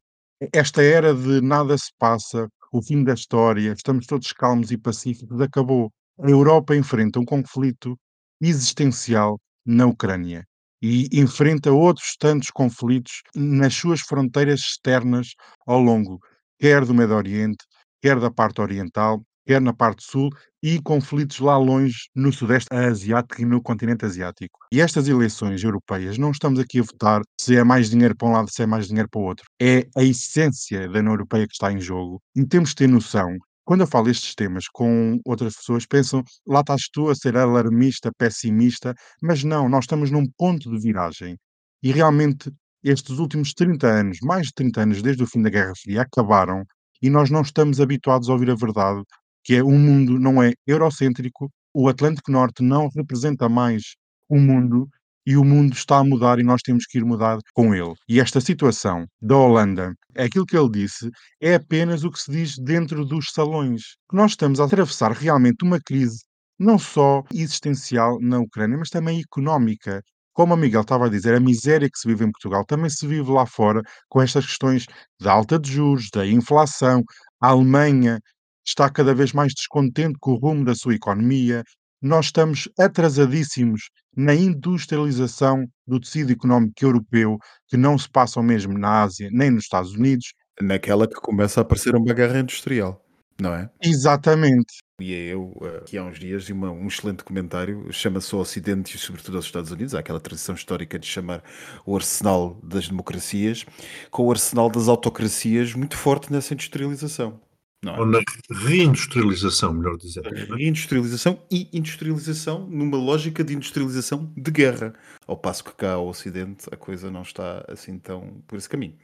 [0.52, 5.40] Esta era de nada se passa, o fim da história, estamos todos calmos e pacíficos,
[5.40, 5.92] acabou.
[6.20, 7.96] A Europa enfrenta um conflito
[8.42, 10.44] existencial na Ucrânia
[10.82, 15.36] e enfrenta outros tantos conflitos nas suas fronteiras externas
[15.68, 16.20] ao longo,
[16.60, 17.64] quer do Médio Oriente,
[18.02, 20.30] quer da parte oriental, quer na parte sul,
[20.64, 24.60] e conflitos lá longe no Sudeste Asiático e no continente asiático.
[24.72, 28.32] E estas eleições europeias, não estamos aqui a votar se é mais dinheiro para um
[28.32, 29.46] lado, se é mais dinheiro para o outro.
[29.60, 32.22] É a essência da União Europeia que está em jogo.
[32.36, 36.62] E temos de ter noção quando eu falo estes temas com outras pessoas, pensam, lá
[36.62, 41.38] estás tu a ser alarmista, pessimista, mas não, nós estamos num ponto de viragem.
[41.82, 42.52] E realmente,
[42.84, 46.66] estes últimos 30 anos, mais de 30 anos desde o fim da Guerra Fria, acabaram
[47.02, 49.02] e nós não estamos habituados a ouvir a verdade,
[49.44, 53.96] que é o mundo não é eurocêntrico, o Atlântico Norte não representa mais
[54.30, 54.88] o mundo
[55.26, 57.94] e o mundo está a mudar e nós temos que ir mudar com ele.
[58.08, 62.58] E esta situação da Holanda, aquilo que ele disse, é apenas o que se diz
[62.58, 63.96] dentro dos salões.
[64.12, 66.24] Nós estamos a atravessar realmente uma crise
[66.60, 70.04] não só existencial na Ucrânia, mas também económica.
[70.34, 73.06] Como o Miguel estava a dizer, a miséria que se vive em Portugal também se
[73.06, 74.86] vive lá fora com estas questões
[75.20, 77.04] da alta de juros, da inflação.
[77.42, 78.20] A Alemanha
[78.66, 81.64] está cada vez mais descontente com o rumo da sua economia.
[82.02, 88.78] Nós estamos atrasadíssimos na industrialização do tecido económico europeu, que não se passa o mesmo
[88.78, 90.34] na Ásia nem nos Estados Unidos.
[90.60, 93.04] Naquela que começa a aparecer uma guerra industrial,
[93.40, 93.70] não é?
[93.82, 94.82] Exatamente.
[95.00, 99.00] E eu, eh, aqui há uns dias, uma, um excelente comentário, chama-se o Ocidente e
[99.00, 101.44] sobretudo aos Estados Unidos, há aquela tradição histórica de chamar
[101.86, 103.66] o arsenal das democracias,
[104.12, 107.40] com o arsenal das autocracias muito forte nessa industrialização.
[107.84, 108.00] Não é?
[108.00, 108.20] Ou na
[108.52, 110.28] reindustrialização, melhor dizendo.
[110.36, 110.44] é?
[110.56, 114.94] Reindustrialização e industrialização numa lógica de industrialização de guerra.
[115.26, 118.96] Ao passo que cá ao Ocidente a coisa não está assim tão por esse caminho.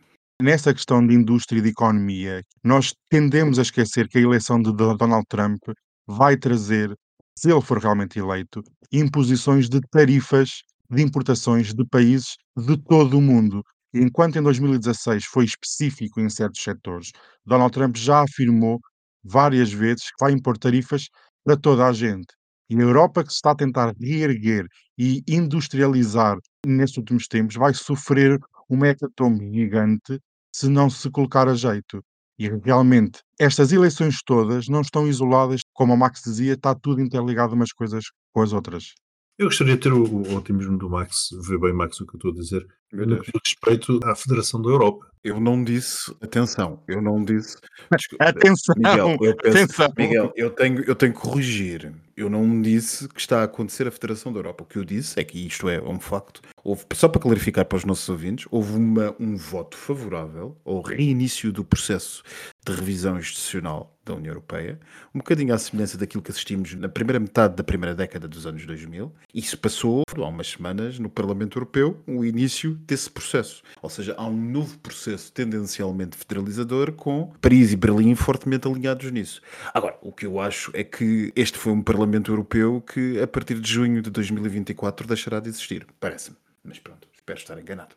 [0.42, 4.72] Nessa questão de indústria e de economia, nós tendemos a esquecer que a eleição de
[4.72, 5.60] Do- Donald Trump
[6.08, 6.94] vai trazer,
[7.38, 8.62] se ele for realmente eleito,
[8.92, 13.64] imposições de tarifas de importações de países de todo o mundo.
[13.94, 17.12] Enquanto em 2016 foi específico em certos setores,
[17.46, 18.80] Donald Trump já afirmou
[19.24, 21.08] várias vezes que vai impor tarifas
[21.44, 22.28] para toda a gente.
[22.70, 27.74] E a Europa que se está a tentar reerguer e industrializar nestes últimos tempos vai
[27.74, 28.38] sofrer
[28.70, 30.20] uma hecatombe gigante
[30.54, 32.04] se não se colocar a jeito.
[32.38, 37.56] E realmente, estas eleições todas não estão isoladas, como o Max dizia, está tudo interligado
[37.56, 38.94] umas coisas com as outras.
[39.40, 42.18] Eu gostaria de ter o, o otimismo do Max, ver bem, Max, o que eu
[42.18, 43.26] estou a dizer, no Deus.
[43.26, 45.08] que diz respeito à Federação da Europa.
[45.24, 47.58] Eu não disse, atenção, eu não disse.
[47.92, 48.76] Desculpa, Atenção!
[48.78, 49.94] Miguel, eu penso, atenção!
[49.98, 51.92] Miguel, eu tenho, eu tenho que corrigir.
[52.16, 54.64] Eu não disse que está a acontecer a Federação da Europa.
[54.64, 56.42] O que eu disse é que isto é um facto.
[56.64, 61.52] Houve, só para clarificar para os nossos ouvintes, houve uma, um voto favorável ao reinício
[61.52, 62.24] do processo
[62.66, 64.80] de revisão institucional da União Europeia,
[65.14, 68.66] um bocadinho à semelhança daquilo que assistimos na primeira metade da primeira década dos anos
[68.66, 69.14] 2000.
[69.34, 73.64] Isso passou, há umas semanas, no Parlamento Europeu, o início desse processo.
[73.82, 79.42] Ou seja, há um novo processo tendencialmente federalizador com Paris e Berlim fortemente alinhados nisso.
[79.74, 83.60] Agora, o que eu acho é que este foi um Parlamento Europeu que, a partir
[83.60, 85.86] de junho de 2024, deixará de existir.
[86.00, 86.38] Parece-me.
[86.64, 87.96] Mas pronto, espero estar enganado.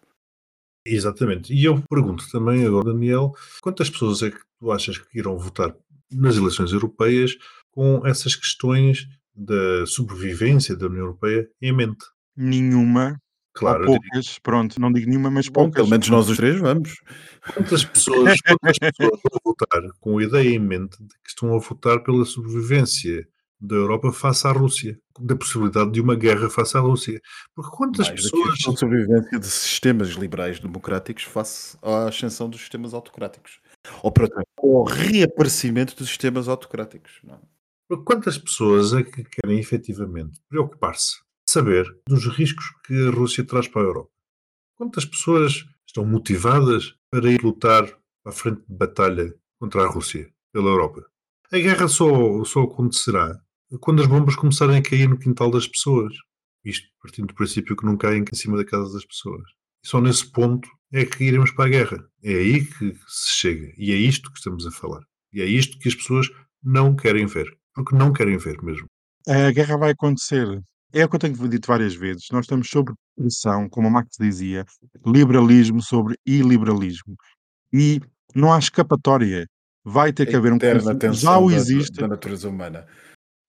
[0.85, 1.53] Exatamente.
[1.53, 5.75] E eu pergunto também agora, Daniel, quantas pessoas é que tu achas que irão votar
[6.11, 7.37] nas eleições europeias
[7.71, 12.05] com essas questões da sobrevivência da União Europeia em mente?
[12.37, 13.21] Nenhuma,
[13.53, 15.75] Claro, ou poucas, pronto, não digo nenhuma, mas Bom, poucas.
[15.75, 16.95] pelo menos nós os três vamos.
[17.55, 21.59] quantas pessoas, quantas pessoas vão votar com a ideia em mente de que estão a
[21.59, 23.27] votar pela sobrevivência
[23.61, 27.21] da Europa face à Rússia, da possibilidade de uma guerra face à Rússia?
[27.55, 32.95] Porque quantas Mais pessoas a sobrevivência de sistemas liberais democráticos face à ascensão dos sistemas
[32.95, 33.61] autocráticos.
[34.03, 34.13] Ou,
[34.79, 37.21] ao reaparecimento dos sistemas autocráticos.
[37.25, 37.35] Não.
[37.35, 37.97] é?
[38.05, 41.17] Quantas pessoas é que querem efetivamente preocupar-se,
[41.51, 44.11] saber dos riscos que a Rússia traz para a Europa?
[44.77, 47.85] Quantas pessoas estão motivadas para ir lutar
[48.25, 51.05] à frente de batalha contra a Rússia pela Europa?
[51.53, 53.39] A guerra só, só acontecerá
[53.81, 56.15] quando as bombas começarem a cair no quintal das pessoas.
[56.65, 59.43] Isto partindo do princípio que não caem em cima da casa das pessoas.
[59.85, 62.09] E só nesse ponto é que iremos para a guerra.
[62.23, 63.73] É aí que se chega.
[63.77, 65.03] E é isto que estamos a falar.
[65.33, 66.31] E é isto que as pessoas
[66.63, 67.47] não querem ver.
[67.75, 68.87] Porque não querem ver mesmo.
[69.27, 70.63] A guerra vai acontecer.
[70.93, 72.27] É o que eu tenho dito várias vezes.
[72.33, 74.65] Nós estamos sob pressão, como o Max dizia,
[75.07, 77.15] liberalismo sobre iliberalismo.
[77.73, 78.01] E
[78.35, 79.47] não há escapatória.
[79.85, 81.13] Vai ter que haver um conflito.
[81.15, 82.01] Já o da- existe.
[82.01, 82.87] da natureza humana.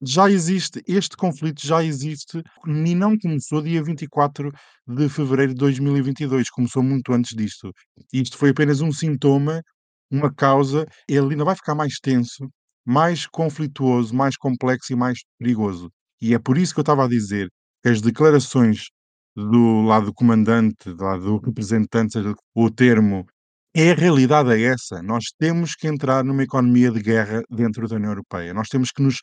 [0.04, 4.52] já existe, este conflito já existe e não começou dia 24
[4.88, 7.72] de fevereiro de 2022, começou muito antes disto.
[8.12, 9.62] Isto foi apenas um sintoma,
[10.10, 12.50] uma causa, ele ainda vai ficar mais tenso,
[12.84, 15.92] mais conflituoso, mais complexo e mais perigoso.
[16.22, 17.50] E é por isso que eu estava a dizer
[17.84, 18.90] que as declarações
[19.36, 23.26] do lado do comandante, do lado do representante, seja o termo,
[23.74, 25.02] é a realidade é essa.
[25.02, 28.54] Nós temos que entrar numa economia de guerra dentro da União Europeia.
[28.54, 29.20] Nós temos que nos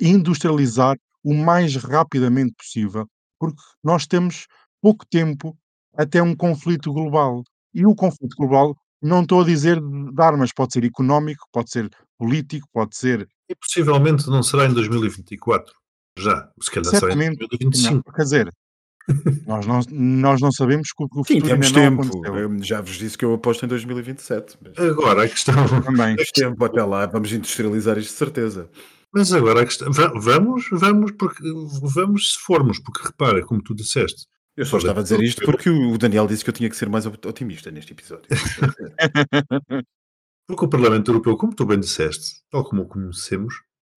[0.00, 3.06] industrializar o mais rapidamente possível,
[3.38, 4.46] porque nós temos
[4.82, 5.56] pouco tempo
[5.96, 7.42] até um conflito global.
[7.72, 11.88] E o conflito global, não estou a dizer de armas, pode ser económico, pode ser
[12.18, 15.72] político, pode ser E possivelmente não será em 2024.
[16.18, 16.48] Já.
[16.60, 17.40] Se calhar será em certamente.
[17.40, 18.12] Não, 2025.
[18.12, 18.52] quer dizer,
[19.46, 22.26] nós não, nós não sabemos que o que o Sim, futuro temos tempo.
[22.26, 24.56] Eu já vos disse que eu aposto em 2027.
[24.62, 25.54] Mas Agora a questão.
[25.82, 26.16] Também.
[26.16, 28.70] temos tempo até lá, vamos industrializar isto de certeza.
[29.12, 29.92] Mas agora a questão.
[29.92, 31.42] va- Vamos, vamos, porque
[31.82, 35.68] vamos se formos, porque repara, como tu disseste, Eu só estava a dizer isto porque
[35.70, 38.26] o Daniel disse que eu tinha que ser mais otimista neste episódio.
[40.48, 43.54] porque o Parlamento Europeu, como tu bem disseste, tal como o conhecemos,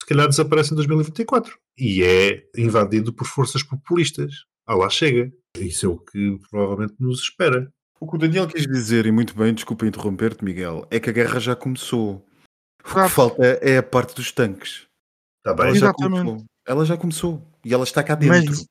[0.08, 4.32] calhar desaparece em 2024 e é invadido por forças populistas.
[4.66, 5.30] Ah, lá chega.
[5.58, 7.70] Isso é o que provavelmente nos espera.
[8.00, 11.12] O que o Daniel quis dizer, e muito bem, desculpa interromper-te, Miguel, é que a
[11.12, 12.24] guerra já começou.
[12.80, 14.86] O que falta é a parte dos tanques.
[15.38, 15.74] Está Ela bem?
[15.74, 16.24] já Exatamente.
[16.24, 16.46] começou.
[16.66, 17.42] Ela já começou.
[17.64, 18.50] E ela está cá dentro.
[18.50, 18.66] mas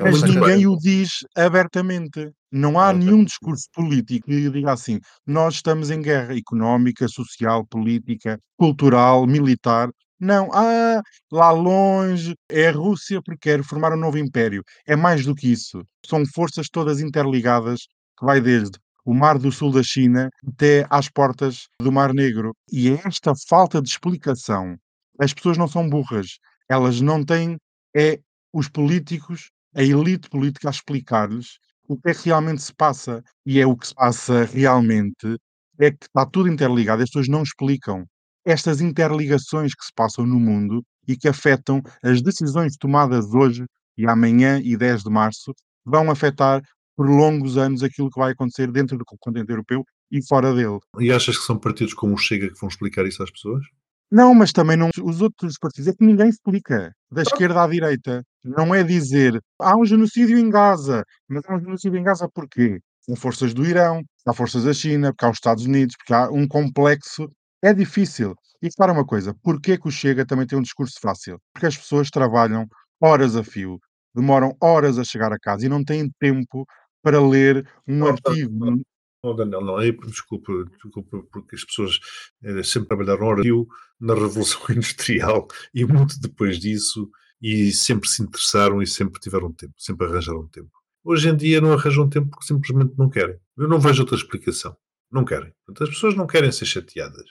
[0.00, 0.66] mas ninguém bem.
[0.66, 2.30] o diz abertamente.
[2.52, 7.66] Não há Não, nenhum discurso político que diga assim: nós estamos em guerra económica, social,
[7.66, 9.90] política, cultural, militar.
[10.20, 11.00] Não, ah,
[11.30, 14.64] lá longe é a Rússia porque quer formar um novo império.
[14.86, 15.84] É mais do que isso.
[16.04, 17.86] São forças todas interligadas
[18.18, 22.52] que vai desde o Mar do Sul da China até às portas do Mar Negro.
[22.70, 24.76] E é esta falta de explicação.
[25.20, 26.38] As pessoas não são burras.
[26.68, 27.56] Elas não têm
[27.96, 28.20] é
[28.52, 33.22] os políticos, a elite política a explicar-lhes o que é que realmente se passa.
[33.46, 35.38] E é o que se passa realmente
[35.80, 37.02] é que está tudo interligado.
[37.02, 38.04] As pessoas não explicam
[38.44, 43.64] estas interligações que se passam no mundo e que afetam as decisões tomadas hoje
[43.96, 45.52] e amanhã e 10 de março,
[45.84, 46.62] vão afetar
[46.96, 50.78] por longos anos aquilo que vai acontecer dentro do continente europeu e fora dele.
[50.98, 53.64] E achas que são partidos como o Chega que vão explicar isso às pessoas?
[54.10, 54.88] Não, mas também não.
[55.02, 56.92] Os outros partidos é que ninguém explica.
[57.10, 58.24] Da esquerda à direita.
[58.42, 61.04] Não é dizer há um genocídio em Gaza.
[61.28, 62.80] Mas há um genocídio em Gaza porquê?
[63.10, 66.30] Há forças do Irão, há forças da China, porque há os Estados Unidos, porque há
[66.30, 67.30] um complexo.
[67.62, 68.34] É difícil.
[68.62, 71.40] E para uma coisa, porquê que o Chega também tem um discurso fácil?
[71.52, 72.66] Porque as pessoas trabalham
[73.00, 73.80] horas a fio,
[74.14, 76.66] demoram horas a chegar a casa e não têm tempo
[77.02, 78.66] para ler um Não, tá, artigo.
[78.66, 78.80] não.
[79.22, 81.98] Oh, Daniel, não, desculpa, desculpa, porque as pessoas
[82.42, 83.66] eh, sempre trabalharam hora fio
[84.00, 87.10] na Revolução Industrial e muito depois disso
[87.42, 90.70] e sempre se interessaram e sempre tiveram tempo, sempre arranjaram tempo.
[91.02, 93.38] Hoje em dia não arranjam tempo porque simplesmente não querem.
[93.56, 94.76] Eu não vejo outra explicação.
[95.10, 95.52] Não querem.
[95.66, 97.24] Portanto, as pessoas não querem ser chateadas.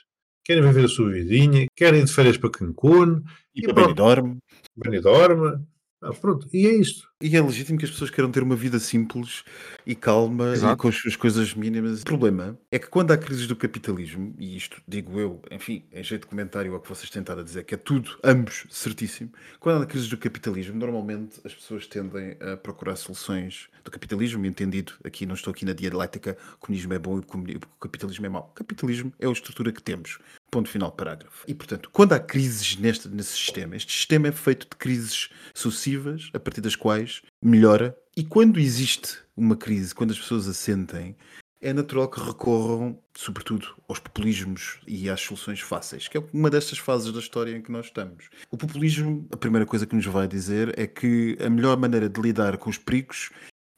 [0.48, 3.22] Querem viver a sua vidinha, querem ir de férias para Cancún,
[3.54, 3.82] E E para.
[3.84, 4.38] Benidorm.
[4.74, 5.62] Benidorm.
[6.00, 7.06] Ah, pronto, e é isto.
[7.22, 9.44] E é legítimo que as pessoas queiram ter uma vida simples
[9.88, 10.76] e calma e Exato.
[10.76, 12.02] com as suas coisas mínimas.
[12.02, 16.04] O problema é que quando há crises do capitalismo, e isto digo eu, enfim, em
[16.04, 19.32] jeito de comentário ao que vocês tentaram dizer, que é tudo, ambos, certíssimo.
[19.58, 24.92] Quando há crises do capitalismo, normalmente as pessoas tendem a procurar soluções do capitalismo, entendido,
[25.02, 28.50] aqui não estou aqui na dialética, o comunismo é bom e o capitalismo é mau.
[28.50, 30.18] O capitalismo é a estrutura que temos.
[30.50, 31.44] Ponto final, parágrafo.
[31.48, 36.28] E, portanto, quando há crises neste, nesse sistema, este sistema é feito de crises sucessivas,
[36.34, 37.96] a partir das quais melhora.
[38.14, 41.16] E quando existe uma crise, quando as pessoas a sentem,
[41.60, 46.78] é natural que recorram, sobretudo, aos populismos e às soluções fáceis, que é uma destas
[46.78, 48.28] fases da história em que nós estamos.
[48.50, 52.20] O populismo, a primeira coisa que nos vai dizer é que a melhor maneira de
[52.20, 53.30] lidar com os perigos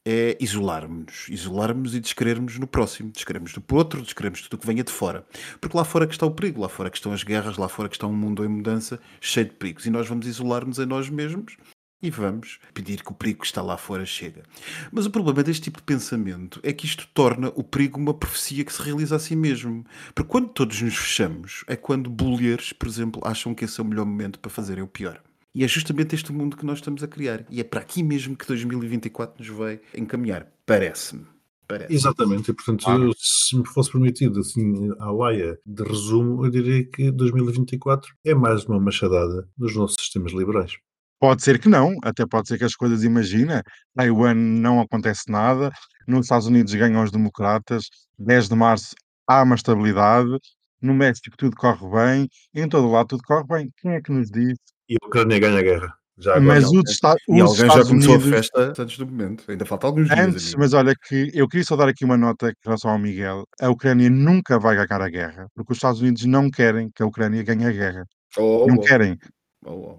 [0.05, 1.27] é isolarmos-nos.
[1.29, 5.25] Isolarmos e descrermos no próximo, descrermos no outro, descrermos tudo o que venha de fora.
[5.59, 7.89] Porque lá fora que está o perigo, lá fora que estão as guerras, lá fora
[7.89, 9.85] que está um mundo em mudança, cheio de perigos.
[9.85, 11.57] E nós vamos isolar-nos a nós mesmos
[12.01, 14.43] e vamos pedir que o perigo que está lá fora chega.
[14.91, 18.63] Mas o problema deste tipo de pensamento é que isto torna o perigo uma profecia
[18.63, 19.85] que se realiza a si mesmo.
[20.15, 23.85] Porque quando todos nos fechamos, é quando bolheiros, por exemplo, acham que esse é o
[23.85, 25.21] melhor momento para fazerem o pior.
[25.53, 27.45] E é justamente este mundo que nós estamos a criar.
[27.49, 30.47] E é para aqui mesmo que 2024 nos vai encaminhar.
[30.65, 31.25] Parece-me.
[31.67, 31.93] Parece.
[31.93, 36.83] Exatamente, e portanto, eu, se me fosse permitido, assim, à laia de resumo, eu diria
[36.83, 40.73] que 2024 é mais uma machadada nos nossos sistemas liberais.
[41.21, 43.61] Pode ser que não, até pode ser que as coisas, imagina,
[43.95, 45.71] Taiwan não acontece nada,
[46.07, 47.83] nos Estados Unidos ganham os democratas,
[48.17, 48.95] 10 de março
[49.27, 50.35] há uma estabilidade,
[50.81, 53.69] no México tudo corre bem, em todo o lado tudo corre bem.
[53.77, 54.57] Quem é que nos diz?
[54.89, 55.93] E a Ucrânia ganha a guerra.
[56.17, 56.39] Já.
[56.39, 59.43] Mas o de Esta- E alguém já Estados começou Unidos, a festa antes do momento.
[59.47, 60.19] Ainda falta alguns dias.
[60.19, 60.59] antes, amigo.
[60.59, 63.43] mas olha que eu queria só dar aqui uma nota em relação ao Miguel.
[63.59, 67.05] A Ucrânia nunca vai ganhar a guerra, porque os Estados Unidos não querem que a
[67.05, 68.05] Ucrânia ganhe a guerra.
[68.37, 69.17] Oh, Não oh, querem.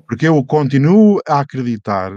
[0.08, 2.12] Porque eu continuo a acreditar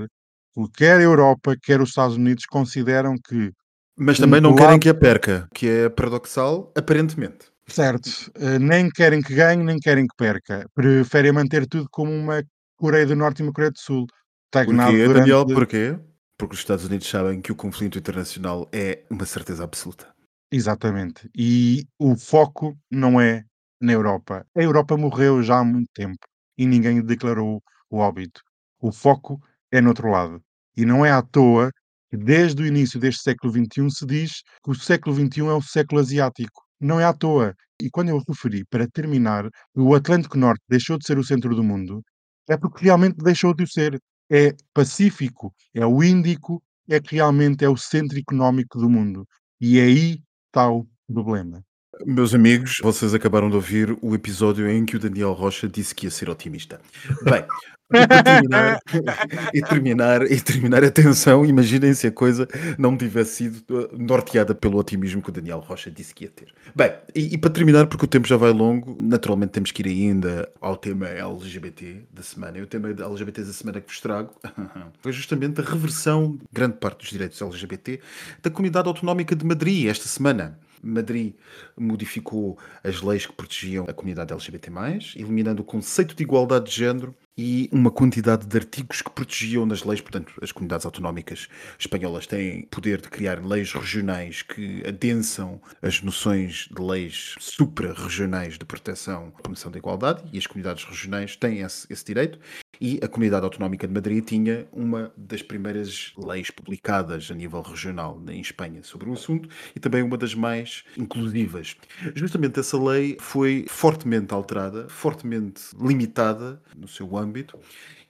[0.54, 3.52] que quer a Europa, quer os Estados Unidos consideram que
[3.98, 7.52] Mas Um também não do querem lado- que a perca, que é paradoxal, aparentemente.
[7.68, 10.68] Certo, eh, nem querem que ganhe, nem querem que perca.
[10.74, 12.44] Preferem manter tudo como uma
[12.78, 14.06] Coreia do Norte e uma Coreia do Sul.
[14.48, 15.20] Estagnado Porquê, durante...
[15.30, 15.46] Daniel?
[15.46, 16.00] Porquê?
[16.38, 20.14] Porque os Estados Unidos sabem que o conflito internacional é uma certeza absoluta.
[20.52, 21.30] Exatamente.
[21.36, 23.44] E o foco não é
[23.82, 24.46] na Europa.
[24.56, 26.20] A Europa morreu já há muito tempo
[26.58, 28.42] e ninguém declarou o óbito.
[28.80, 29.40] O foco
[29.72, 30.42] é no outro lado.
[30.76, 31.72] E não é à toa
[32.10, 34.32] que desde o início deste século XXI se diz
[34.64, 36.64] que o século XXI é o século asiático.
[36.80, 37.56] Não é à toa.
[37.82, 41.64] E quando eu referi, para terminar, o Atlântico Norte deixou de ser o centro do
[41.64, 42.02] mundo,
[42.50, 44.00] é porque realmente deixou de o ser.
[44.30, 49.28] É Pacífico, é o Índico, é que realmente é o centro económico do mundo.
[49.60, 51.64] E aí está o problema.
[52.04, 56.08] Meus amigos, vocês acabaram de ouvir o episódio em que o Daniel Rocha disse que
[56.08, 56.82] ia ser otimista.
[57.24, 57.46] Bem,
[57.94, 58.80] e terminar,
[59.54, 64.78] e terminar, e terminar, atenção, imaginem se a coisa não tivesse sido uh, norteada pelo
[64.78, 66.48] otimismo que o Daniel Rocha disse que ia ter.
[66.76, 69.88] Bem, e, e para terminar, porque o tempo já vai longo, naturalmente temos que ir
[69.88, 72.58] ainda ao tema LGBT da semana.
[72.58, 74.34] E o tema LGBT da semana que vos trago
[75.02, 78.00] foi justamente a reversão de grande parte dos direitos LGBT
[78.42, 80.58] da comunidade autonómica de Madrid esta semana.
[80.84, 81.34] Madrid
[81.78, 84.72] modificou as leis que protegiam a comunidade LGBT+,
[85.16, 89.84] eliminando o conceito de igualdade de género e uma quantidade de artigos que protegiam nas
[89.84, 96.02] leis, portanto, as comunidades autonómicas espanholas têm poder de criar leis regionais que adensam as
[96.02, 101.60] noções de leis supra-regionais de proteção e promoção da igualdade, e as comunidades regionais têm
[101.60, 102.40] esse, esse direito,
[102.80, 108.22] e a Comunidade Autonómica de Madrid tinha uma das primeiras leis publicadas a nível regional
[108.30, 110.65] em Espanha sobre o assunto e também uma das mais
[110.98, 111.76] inclusivas.
[112.16, 117.60] Justamente essa lei foi fortemente alterada, fortemente limitada no seu âmbito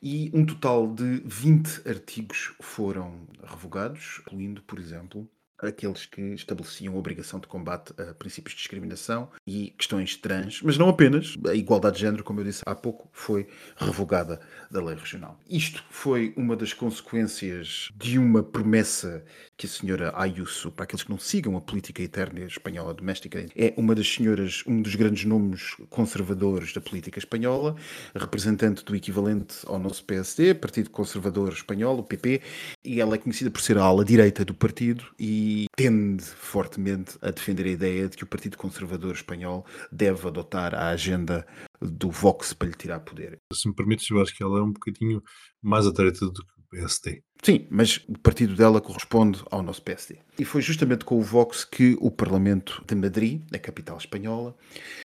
[0.01, 5.27] e um total de 20 artigos foram revogados, incluindo, por exemplo,
[5.61, 10.77] aqueles que estabeleciam a obrigação de combate a princípios de discriminação e questões trans, mas
[10.77, 11.35] não apenas.
[11.47, 13.47] A igualdade de género, como eu disse há pouco, foi
[13.77, 14.39] revogada
[14.69, 15.39] da lei regional.
[15.49, 19.23] Isto foi uma das consequências de uma promessa
[19.57, 23.73] que a senhora Ayuso, para aqueles que não sigam a política eterna espanhola doméstica, é
[23.77, 27.75] uma das senhoras, um dos grandes nomes conservadores da política espanhola,
[28.13, 32.41] representante do equivalente ao nosso PSD, Partido Conservador Espanhol, o PP,
[32.83, 35.44] e ela é conhecida por ser a ala direita do partido e
[35.75, 40.89] tende fortemente a defender a ideia de que o Partido Conservador Espanhol deve adotar a
[40.89, 41.45] agenda
[41.81, 43.37] do Vox para lhe tirar poder.
[43.53, 45.21] Se me permites, eu acho que ela é um bocadinho
[45.61, 47.21] mais à direita do que o PSD.
[47.43, 50.17] Sim, mas o partido dela corresponde ao nosso PSD.
[50.39, 54.55] E foi justamente com o Vox que o Parlamento de Madrid, a capital espanhola,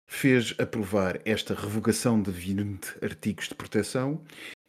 [0.07, 4.22] fez aprovar esta revogação de 20 artigos de proteção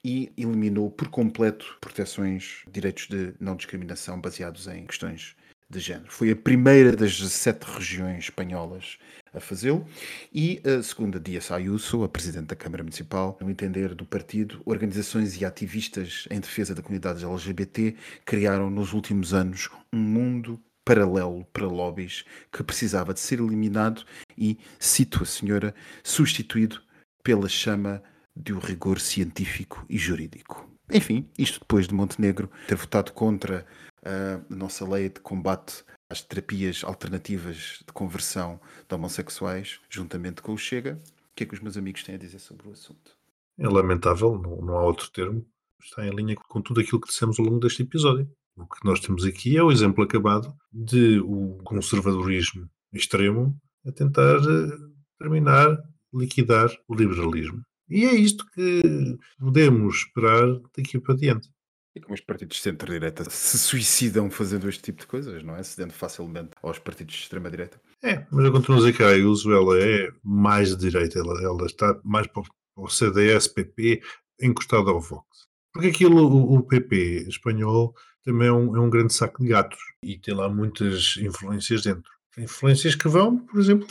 [0.04, 5.36] e eliminou por completo proteções, direitos de não discriminação baseados em questões
[5.72, 6.12] de género.
[6.12, 8.98] Foi a primeira das 17 regiões espanholas
[9.34, 9.88] a fazê-lo
[10.34, 15.40] e, eh, a Díaz Ayuso, a Presidente da Câmara Municipal, no entender do partido, organizações
[15.40, 17.96] e ativistas em defesa da comunidade LGBT
[18.26, 24.04] criaram nos últimos anos um mundo paralelo para lobbies que precisava de ser eliminado
[24.38, 26.82] e, cito a senhora, substituído
[27.24, 28.04] pela chama
[28.36, 30.70] de o rigor científico e jurídico.
[30.92, 33.66] Enfim, isto depois de Montenegro ter votado contra
[34.04, 40.58] a nossa lei de combate às terapias alternativas de conversão de homossexuais, juntamente com o
[40.58, 41.02] Chega.
[41.32, 43.18] O que é que os meus amigos têm a dizer sobre o assunto?
[43.58, 45.46] É lamentável, não, não há outro termo.
[45.82, 48.30] Está em linha com tudo aquilo que dissemos ao longo deste episódio.
[48.56, 54.38] O que nós temos aqui é o exemplo acabado de o conservadorismo extremo a tentar
[54.38, 54.78] eh,
[55.18, 55.78] terminar,
[56.14, 57.64] liquidar o liberalismo.
[57.90, 60.48] E é isto que podemos esperar
[60.78, 61.50] daqui para diante.
[61.94, 65.64] E como os partidos de centro-direita se suicidam fazendo este tipo de coisas, não é?
[65.64, 67.82] Cedendo facilmente aos partidos de extrema-direita.
[68.02, 71.42] É, mas eu continuo a dizer que a Ayuso ela é mais de direita, ela,
[71.44, 72.44] ela está mais para
[72.78, 74.02] o CDS, PP,
[74.42, 75.26] encostada ao Vox.
[75.74, 79.80] Porque aquilo, o, o PP espanhol, também é um, é um grande saco de gatos
[80.04, 82.10] e tem lá muitas influências dentro.
[82.38, 83.88] Influências que vão, por exemplo,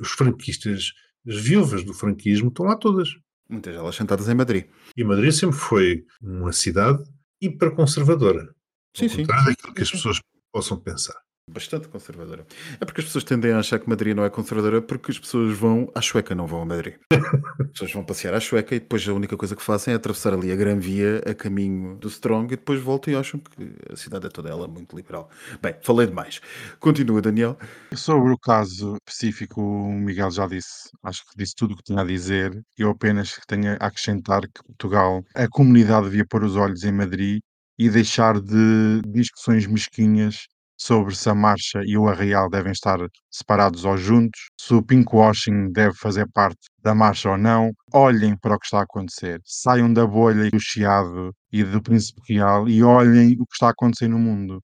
[0.00, 0.92] os franquistas,
[1.26, 3.10] as viúvas do franquismo estão lá todas.
[3.48, 4.64] Muitas delas sentadas em Madrid.
[4.96, 7.04] E Madrid sempre foi uma cidade
[7.40, 8.54] hiperconservadora.
[8.96, 9.26] Sim, sim.
[9.26, 10.20] daquilo que as pessoas
[10.52, 11.23] possam pensar.
[11.46, 12.46] Bastante conservadora.
[12.80, 15.54] É porque as pessoas tendem a achar que Madrid não é conservadora porque as pessoas
[15.56, 16.94] vão à Chueca, não vão a Madrid.
[17.60, 20.32] As pessoas vão passear à Chueca e depois a única coisa que fazem é atravessar
[20.32, 23.96] ali a Gran Via a caminho do Strong e depois voltam e acham que a
[23.96, 25.28] cidade é toda ela muito liberal.
[25.60, 26.40] Bem, falei demais.
[26.80, 27.58] Continua, Daniel.
[27.94, 32.00] Sobre o caso específico, o Miguel já disse, acho que disse tudo o que tinha
[32.00, 32.58] a dizer.
[32.78, 37.40] Eu apenas tenho a acrescentar que Portugal, a comunidade devia pôr os olhos em Madrid
[37.78, 40.46] e deixar de discussões mesquinhas
[40.84, 42.98] sobre se a marcha e o arraial devem estar
[43.30, 47.72] separados ou juntos, se o pinkwashing deve fazer parte da marcha ou não.
[47.94, 49.40] Olhem para o que está a acontecer.
[49.46, 53.70] Saiam da bolha do Chiado e do Príncipe Real e olhem o que está a
[53.70, 54.60] acontecer no mundo.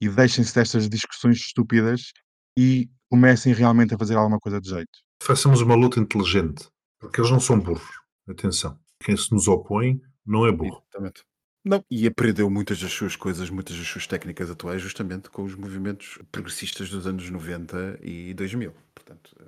[0.00, 2.10] E deixem-se destas discussões estúpidas
[2.58, 4.98] e comecem realmente a fazer alguma coisa de jeito.
[5.22, 6.66] Façamos uma luta inteligente,
[6.98, 8.00] porque eles não são burros.
[8.28, 10.82] Atenção, quem se nos opõe não é burro.
[10.88, 11.22] Exatamente.
[11.62, 15.54] Não, e aprendeu muitas das suas coisas, muitas das suas técnicas atuais, justamente com os
[15.54, 18.72] movimentos progressistas dos anos 90 e 2000.
[18.94, 19.44] Portanto, eh,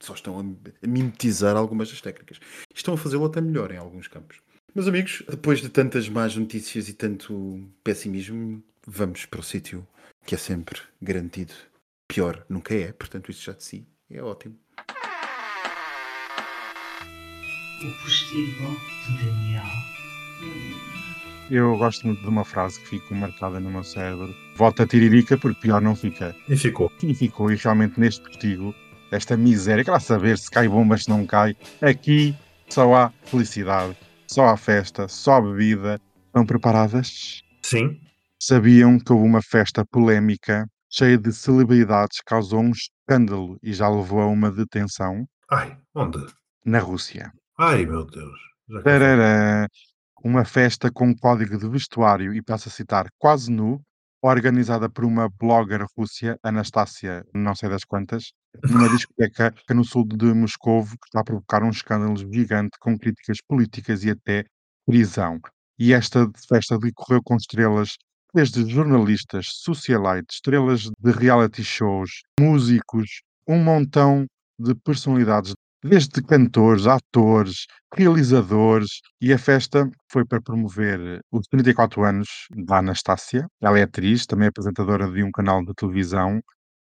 [0.00, 2.40] só estão a mimetizar algumas das técnicas.
[2.74, 4.38] Estão a fazê-lo até melhor em alguns campos.
[4.74, 9.86] Meus amigos, depois de tantas más notícias e tanto pessimismo, vamos para o sítio
[10.26, 11.54] que é sempre garantido.
[12.08, 14.58] Pior nunca é, portanto, isso já de si é ótimo.
[17.84, 21.21] O postigo de Daniel.
[21.54, 24.34] Eu gosto muito de uma frase que ficou marcada no meu cérebro.
[24.56, 26.34] Volta a tiririca porque pior não fica.
[26.48, 26.90] E ficou.
[27.02, 28.74] E ficou, e realmente neste postigo,
[29.10, 32.34] esta miséria, que lá saber se cai bomba, se não cai, aqui
[32.70, 33.94] só há felicidade,
[34.26, 36.00] só há festa, só há bebida.
[36.28, 37.42] Estão preparadas?
[37.60, 38.00] Sim.
[38.40, 44.22] Sabiam que houve uma festa polémica, cheia de celebridades, causou um escândalo e já levou
[44.22, 46.18] a uma detenção Ai, onde?
[46.64, 47.30] na Rússia.
[47.58, 48.40] Ai, meu Deus.
[48.82, 49.68] Tarará.
[50.24, 53.82] Uma festa com código de vestuário, e passo a citar, quase nu,
[54.22, 60.32] organizada por uma blogger rússia, Anastácia, não sei das quantas, numa discoteca no sul de
[60.32, 64.44] Moscou, que está a provocar um escândalo gigante com críticas políticas e até
[64.86, 65.40] prisão.
[65.76, 67.96] E esta festa decorreu com estrelas
[68.32, 74.24] desde jornalistas, socialites, estrelas de reality shows, músicos, um montão
[74.56, 75.52] de personalidades
[75.82, 83.46] desde cantores, atores, realizadores, e a festa foi para promover os 34 anos da Anastácia.
[83.60, 86.40] Ela é atriz, também apresentadora de um canal de televisão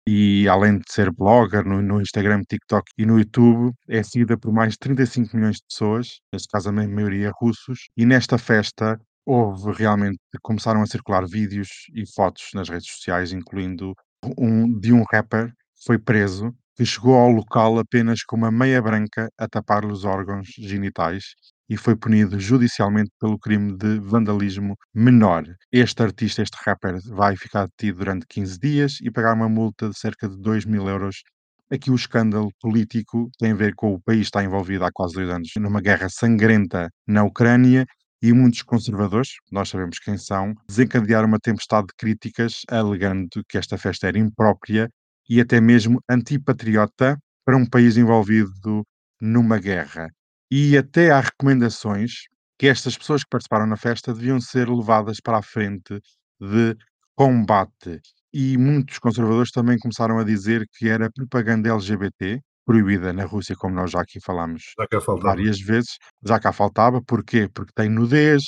[0.08, 4.52] e, além de ser blogger no, no Instagram, TikTok e no YouTube, é seguida por
[4.52, 9.72] mais de 35 milhões de pessoas, neste caso a maioria russos, e nesta festa houve
[9.72, 13.94] realmente, começaram a circular vídeos e fotos nas redes sociais, incluindo
[14.38, 18.82] um, de um rapper que foi preso que chegou ao local apenas com uma meia
[18.82, 21.34] branca a tapar-lhe os órgãos genitais
[21.70, 25.44] e foi punido judicialmente pelo crime de vandalismo menor.
[25.72, 29.98] Este artista, este rapper, vai ficar detido durante 15 dias e pagar uma multa de
[29.98, 31.24] cerca de 2 mil euros.
[31.72, 35.30] Aqui o escândalo político tem a ver com o país estar envolvido há quase dois
[35.30, 37.86] anos numa guerra sangrenta na Ucrânia
[38.22, 43.78] e muitos conservadores, nós sabemos quem são, desencadearam uma tempestade de críticas alegando que esta
[43.78, 44.90] festa era imprópria
[45.30, 48.84] e até mesmo antipatriota para um país envolvido
[49.20, 50.10] numa guerra.
[50.52, 55.40] E até há recomendações que estas pessoas que participaram na festa deviam ser levadas para
[55.40, 56.00] a frente
[56.40, 56.76] de
[57.16, 58.00] combate.
[58.34, 63.76] E muitos conservadores também começaram a dizer que era propaganda LGBT, proibida na Rússia, como
[63.76, 64.88] nós já aqui falámos Já
[65.22, 67.50] várias vezes, já cá faltava, porquê?
[67.54, 68.44] Porque tem nudez,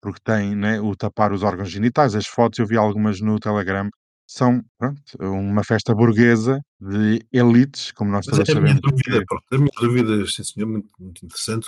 [0.00, 3.88] porque tem né, o tapar os órgãos genitais, as fotos, eu vi algumas no Telegram,
[4.28, 8.80] são pronto, uma festa burguesa de elites, como nós todos a minha sabemos.
[8.82, 11.66] dúvida, pronto, a minha dúvida, sim senhor, muito, muito interessante.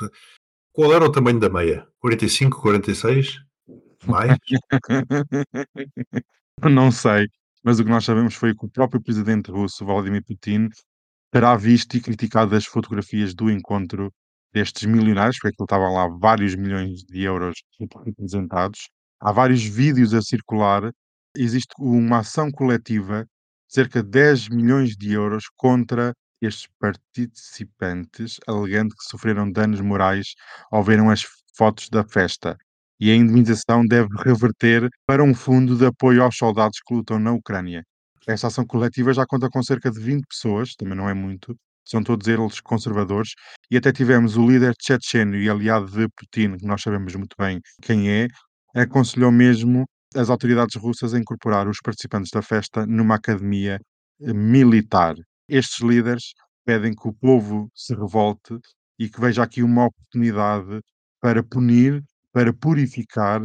[0.70, 1.88] Qual era o tamanho da meia?
[2.00, 3.40] 45, 46?
[4.06, 4.36] Mais?
[6.70, 7.28] Não sei,
[7.64, 10.68] mas o que nós sabemos foi que o próprio presidente russo, Vladimir Putin,
[11.32, 14.12] terá visto e criticado as fotografias do encontro
[14.52, 17.62] destes milionários, porque aquilo estavam lá vários milhões de euros
[18.04, 18.90] representados.
[19.18, 20.92] Há vários vídeos a circular.
[21.37, 26.12] Existe uma ação coletiva de cerca de 10 milhões de euros contra
[26.43, 30.35] estes participantes, alegando que sofreram danos morais
[30.72, 31.24] ao verem as
[31.57, 32.57] fotos da festa.
[32.99, 37.33] E a indemnização deve reverter para um fundo de apoio aos soldados que lutam na
[37.33, 37.85] Ucrânia.
[38.26, 42.03] Esta ação coletiva já conta com cerca de 20 pessoas, também não é muito, são
[42.03, 43.35] todos eles conservadores,
[43.70, 47.61] e até tivemos o líder checheno e aliado de Putin, que nós sabemos muito bem
[47.83, 48.26] quem é,
[48.74, 53.80] aconselhou mesmo as autoridades russas a incorporar os participantes da festa numa academia
[54.20, 55.14] eh, militar.
[55.48, 56.32] Estes líderes
[56.64, 58.58] pedem que o povo se revolte
[58.98, 60.80] e que veja aqui uma oportunidade
[61.20, 62.02] para punir,
[62.32, 63.40] para purificar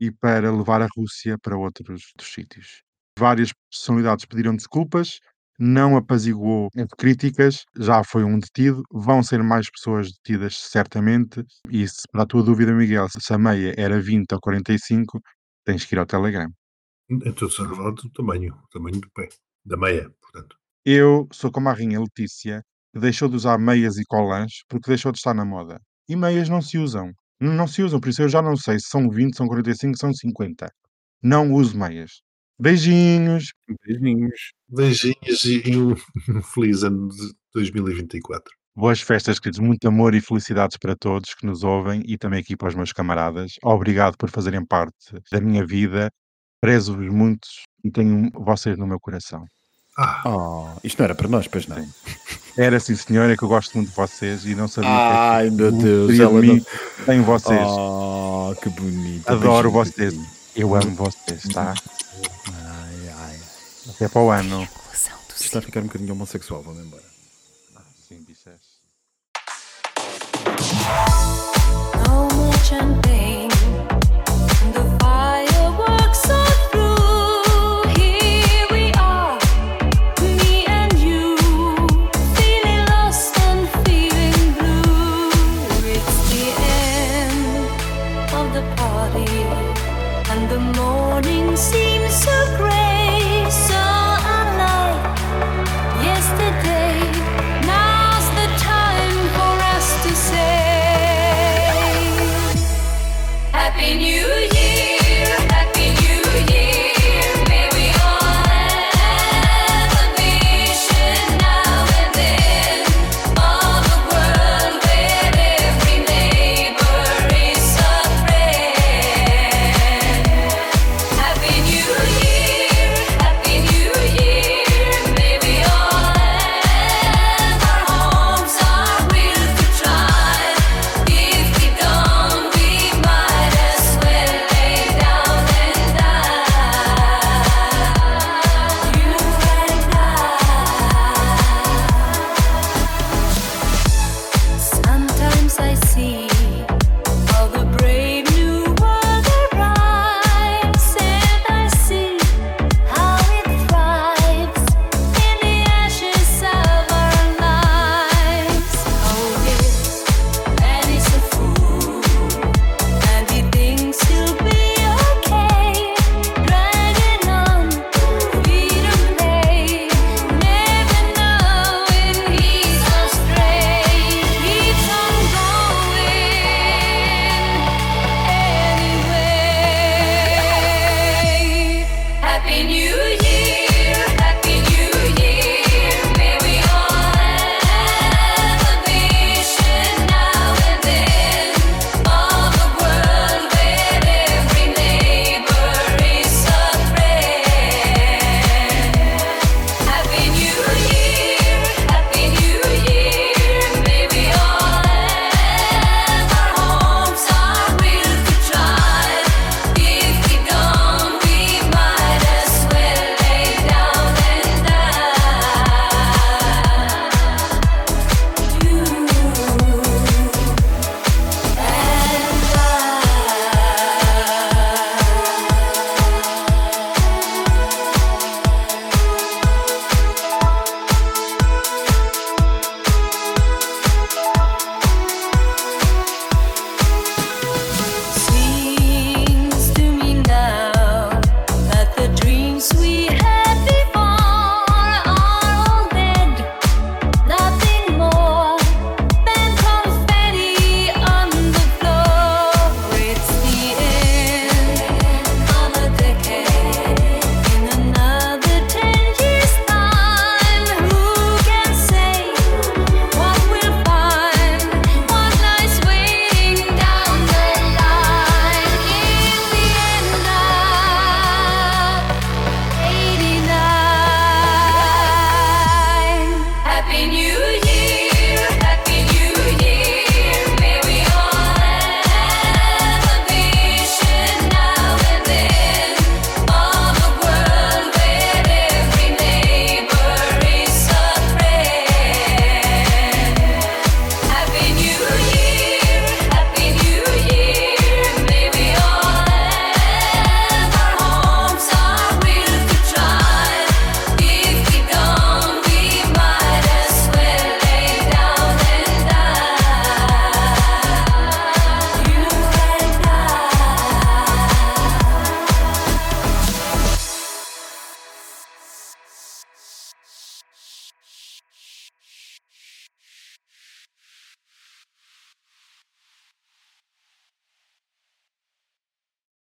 [0.00, 2.82] e para levar a Rússia para outros, outros sítios.
[3.18, 5.18] Várias personalidades pediram desculpas,
[5.58, 11.86] não apaziguou as críticas, já foi um detido, vão ser mais pessoas detidas certamente, e
[11.86, 15.20] se para a tua dúvida, Miguel, se a meia era 20 ou 45,
[15.70, 16.50] tens que ir ao Telegram.
[17.08, 19.28] Então, se falar do tamanho, o tamanho do pé,
[19.64, 20.56] da meia, portanto.
[20.84, 22.62] Eu sou como a rainha Letícia,
[22.92, 25.80] que deixou de usar meias e colãs porque deixou de estar na moda.
[26.08, 27.12] E meias não se usam.
[27.40, 29.96] Não não se usam, por isso eu já não sei se são 20, são 45,
[29.96, 30.70] são 50.
[31.22, 32.22] Não uso meias.
[32.58, 33.52] Beijinhos.
[33.86, 34.52] Beijinhos.
[34.68, 35.62] Beijinhos e,
[36.28, 38.52] um feliz ano de 2024.
[38.74, 39.58] Boas festas, queridos.
[39.60, 42.92] Muito amor e felicidades para todos que nos ouvem e também aqui para os meus
[42.92, 43.54] camaradas.
[43.62, 44.94] Obrigado por fazerem parte
[45.30, 46.10] da minha vida.
[46.60, 47.48] Prezo-vos muito
[47.84, 49.44] e tenho vocês no meu coração.
[49.98, 51.84] Ah, Oh, isto não era para nós, pois não.
[52.56, 55.72] Era sim, senhora, que eu gosto muito de vocês e não sabia Ai, que meu
[55.72, 56.64] Deus, ela mim
[57.04, 57.60] sem vocês.
[57.66, 59.28] Oh, que bonito.
[59.28, 60.14] Adoro Beijinho, vocês.
[60.14, 60.40] beijinho.
[60.56, 61.74] Eu amo vocês, tá?
[62.52, 63.38] Ai, ai.
[63.88, 64.66] Até para o ano.
[65.34, 67.09] Está a ficar um bocadinho homossexual, vamos embora.
[72.70, 73.39] No more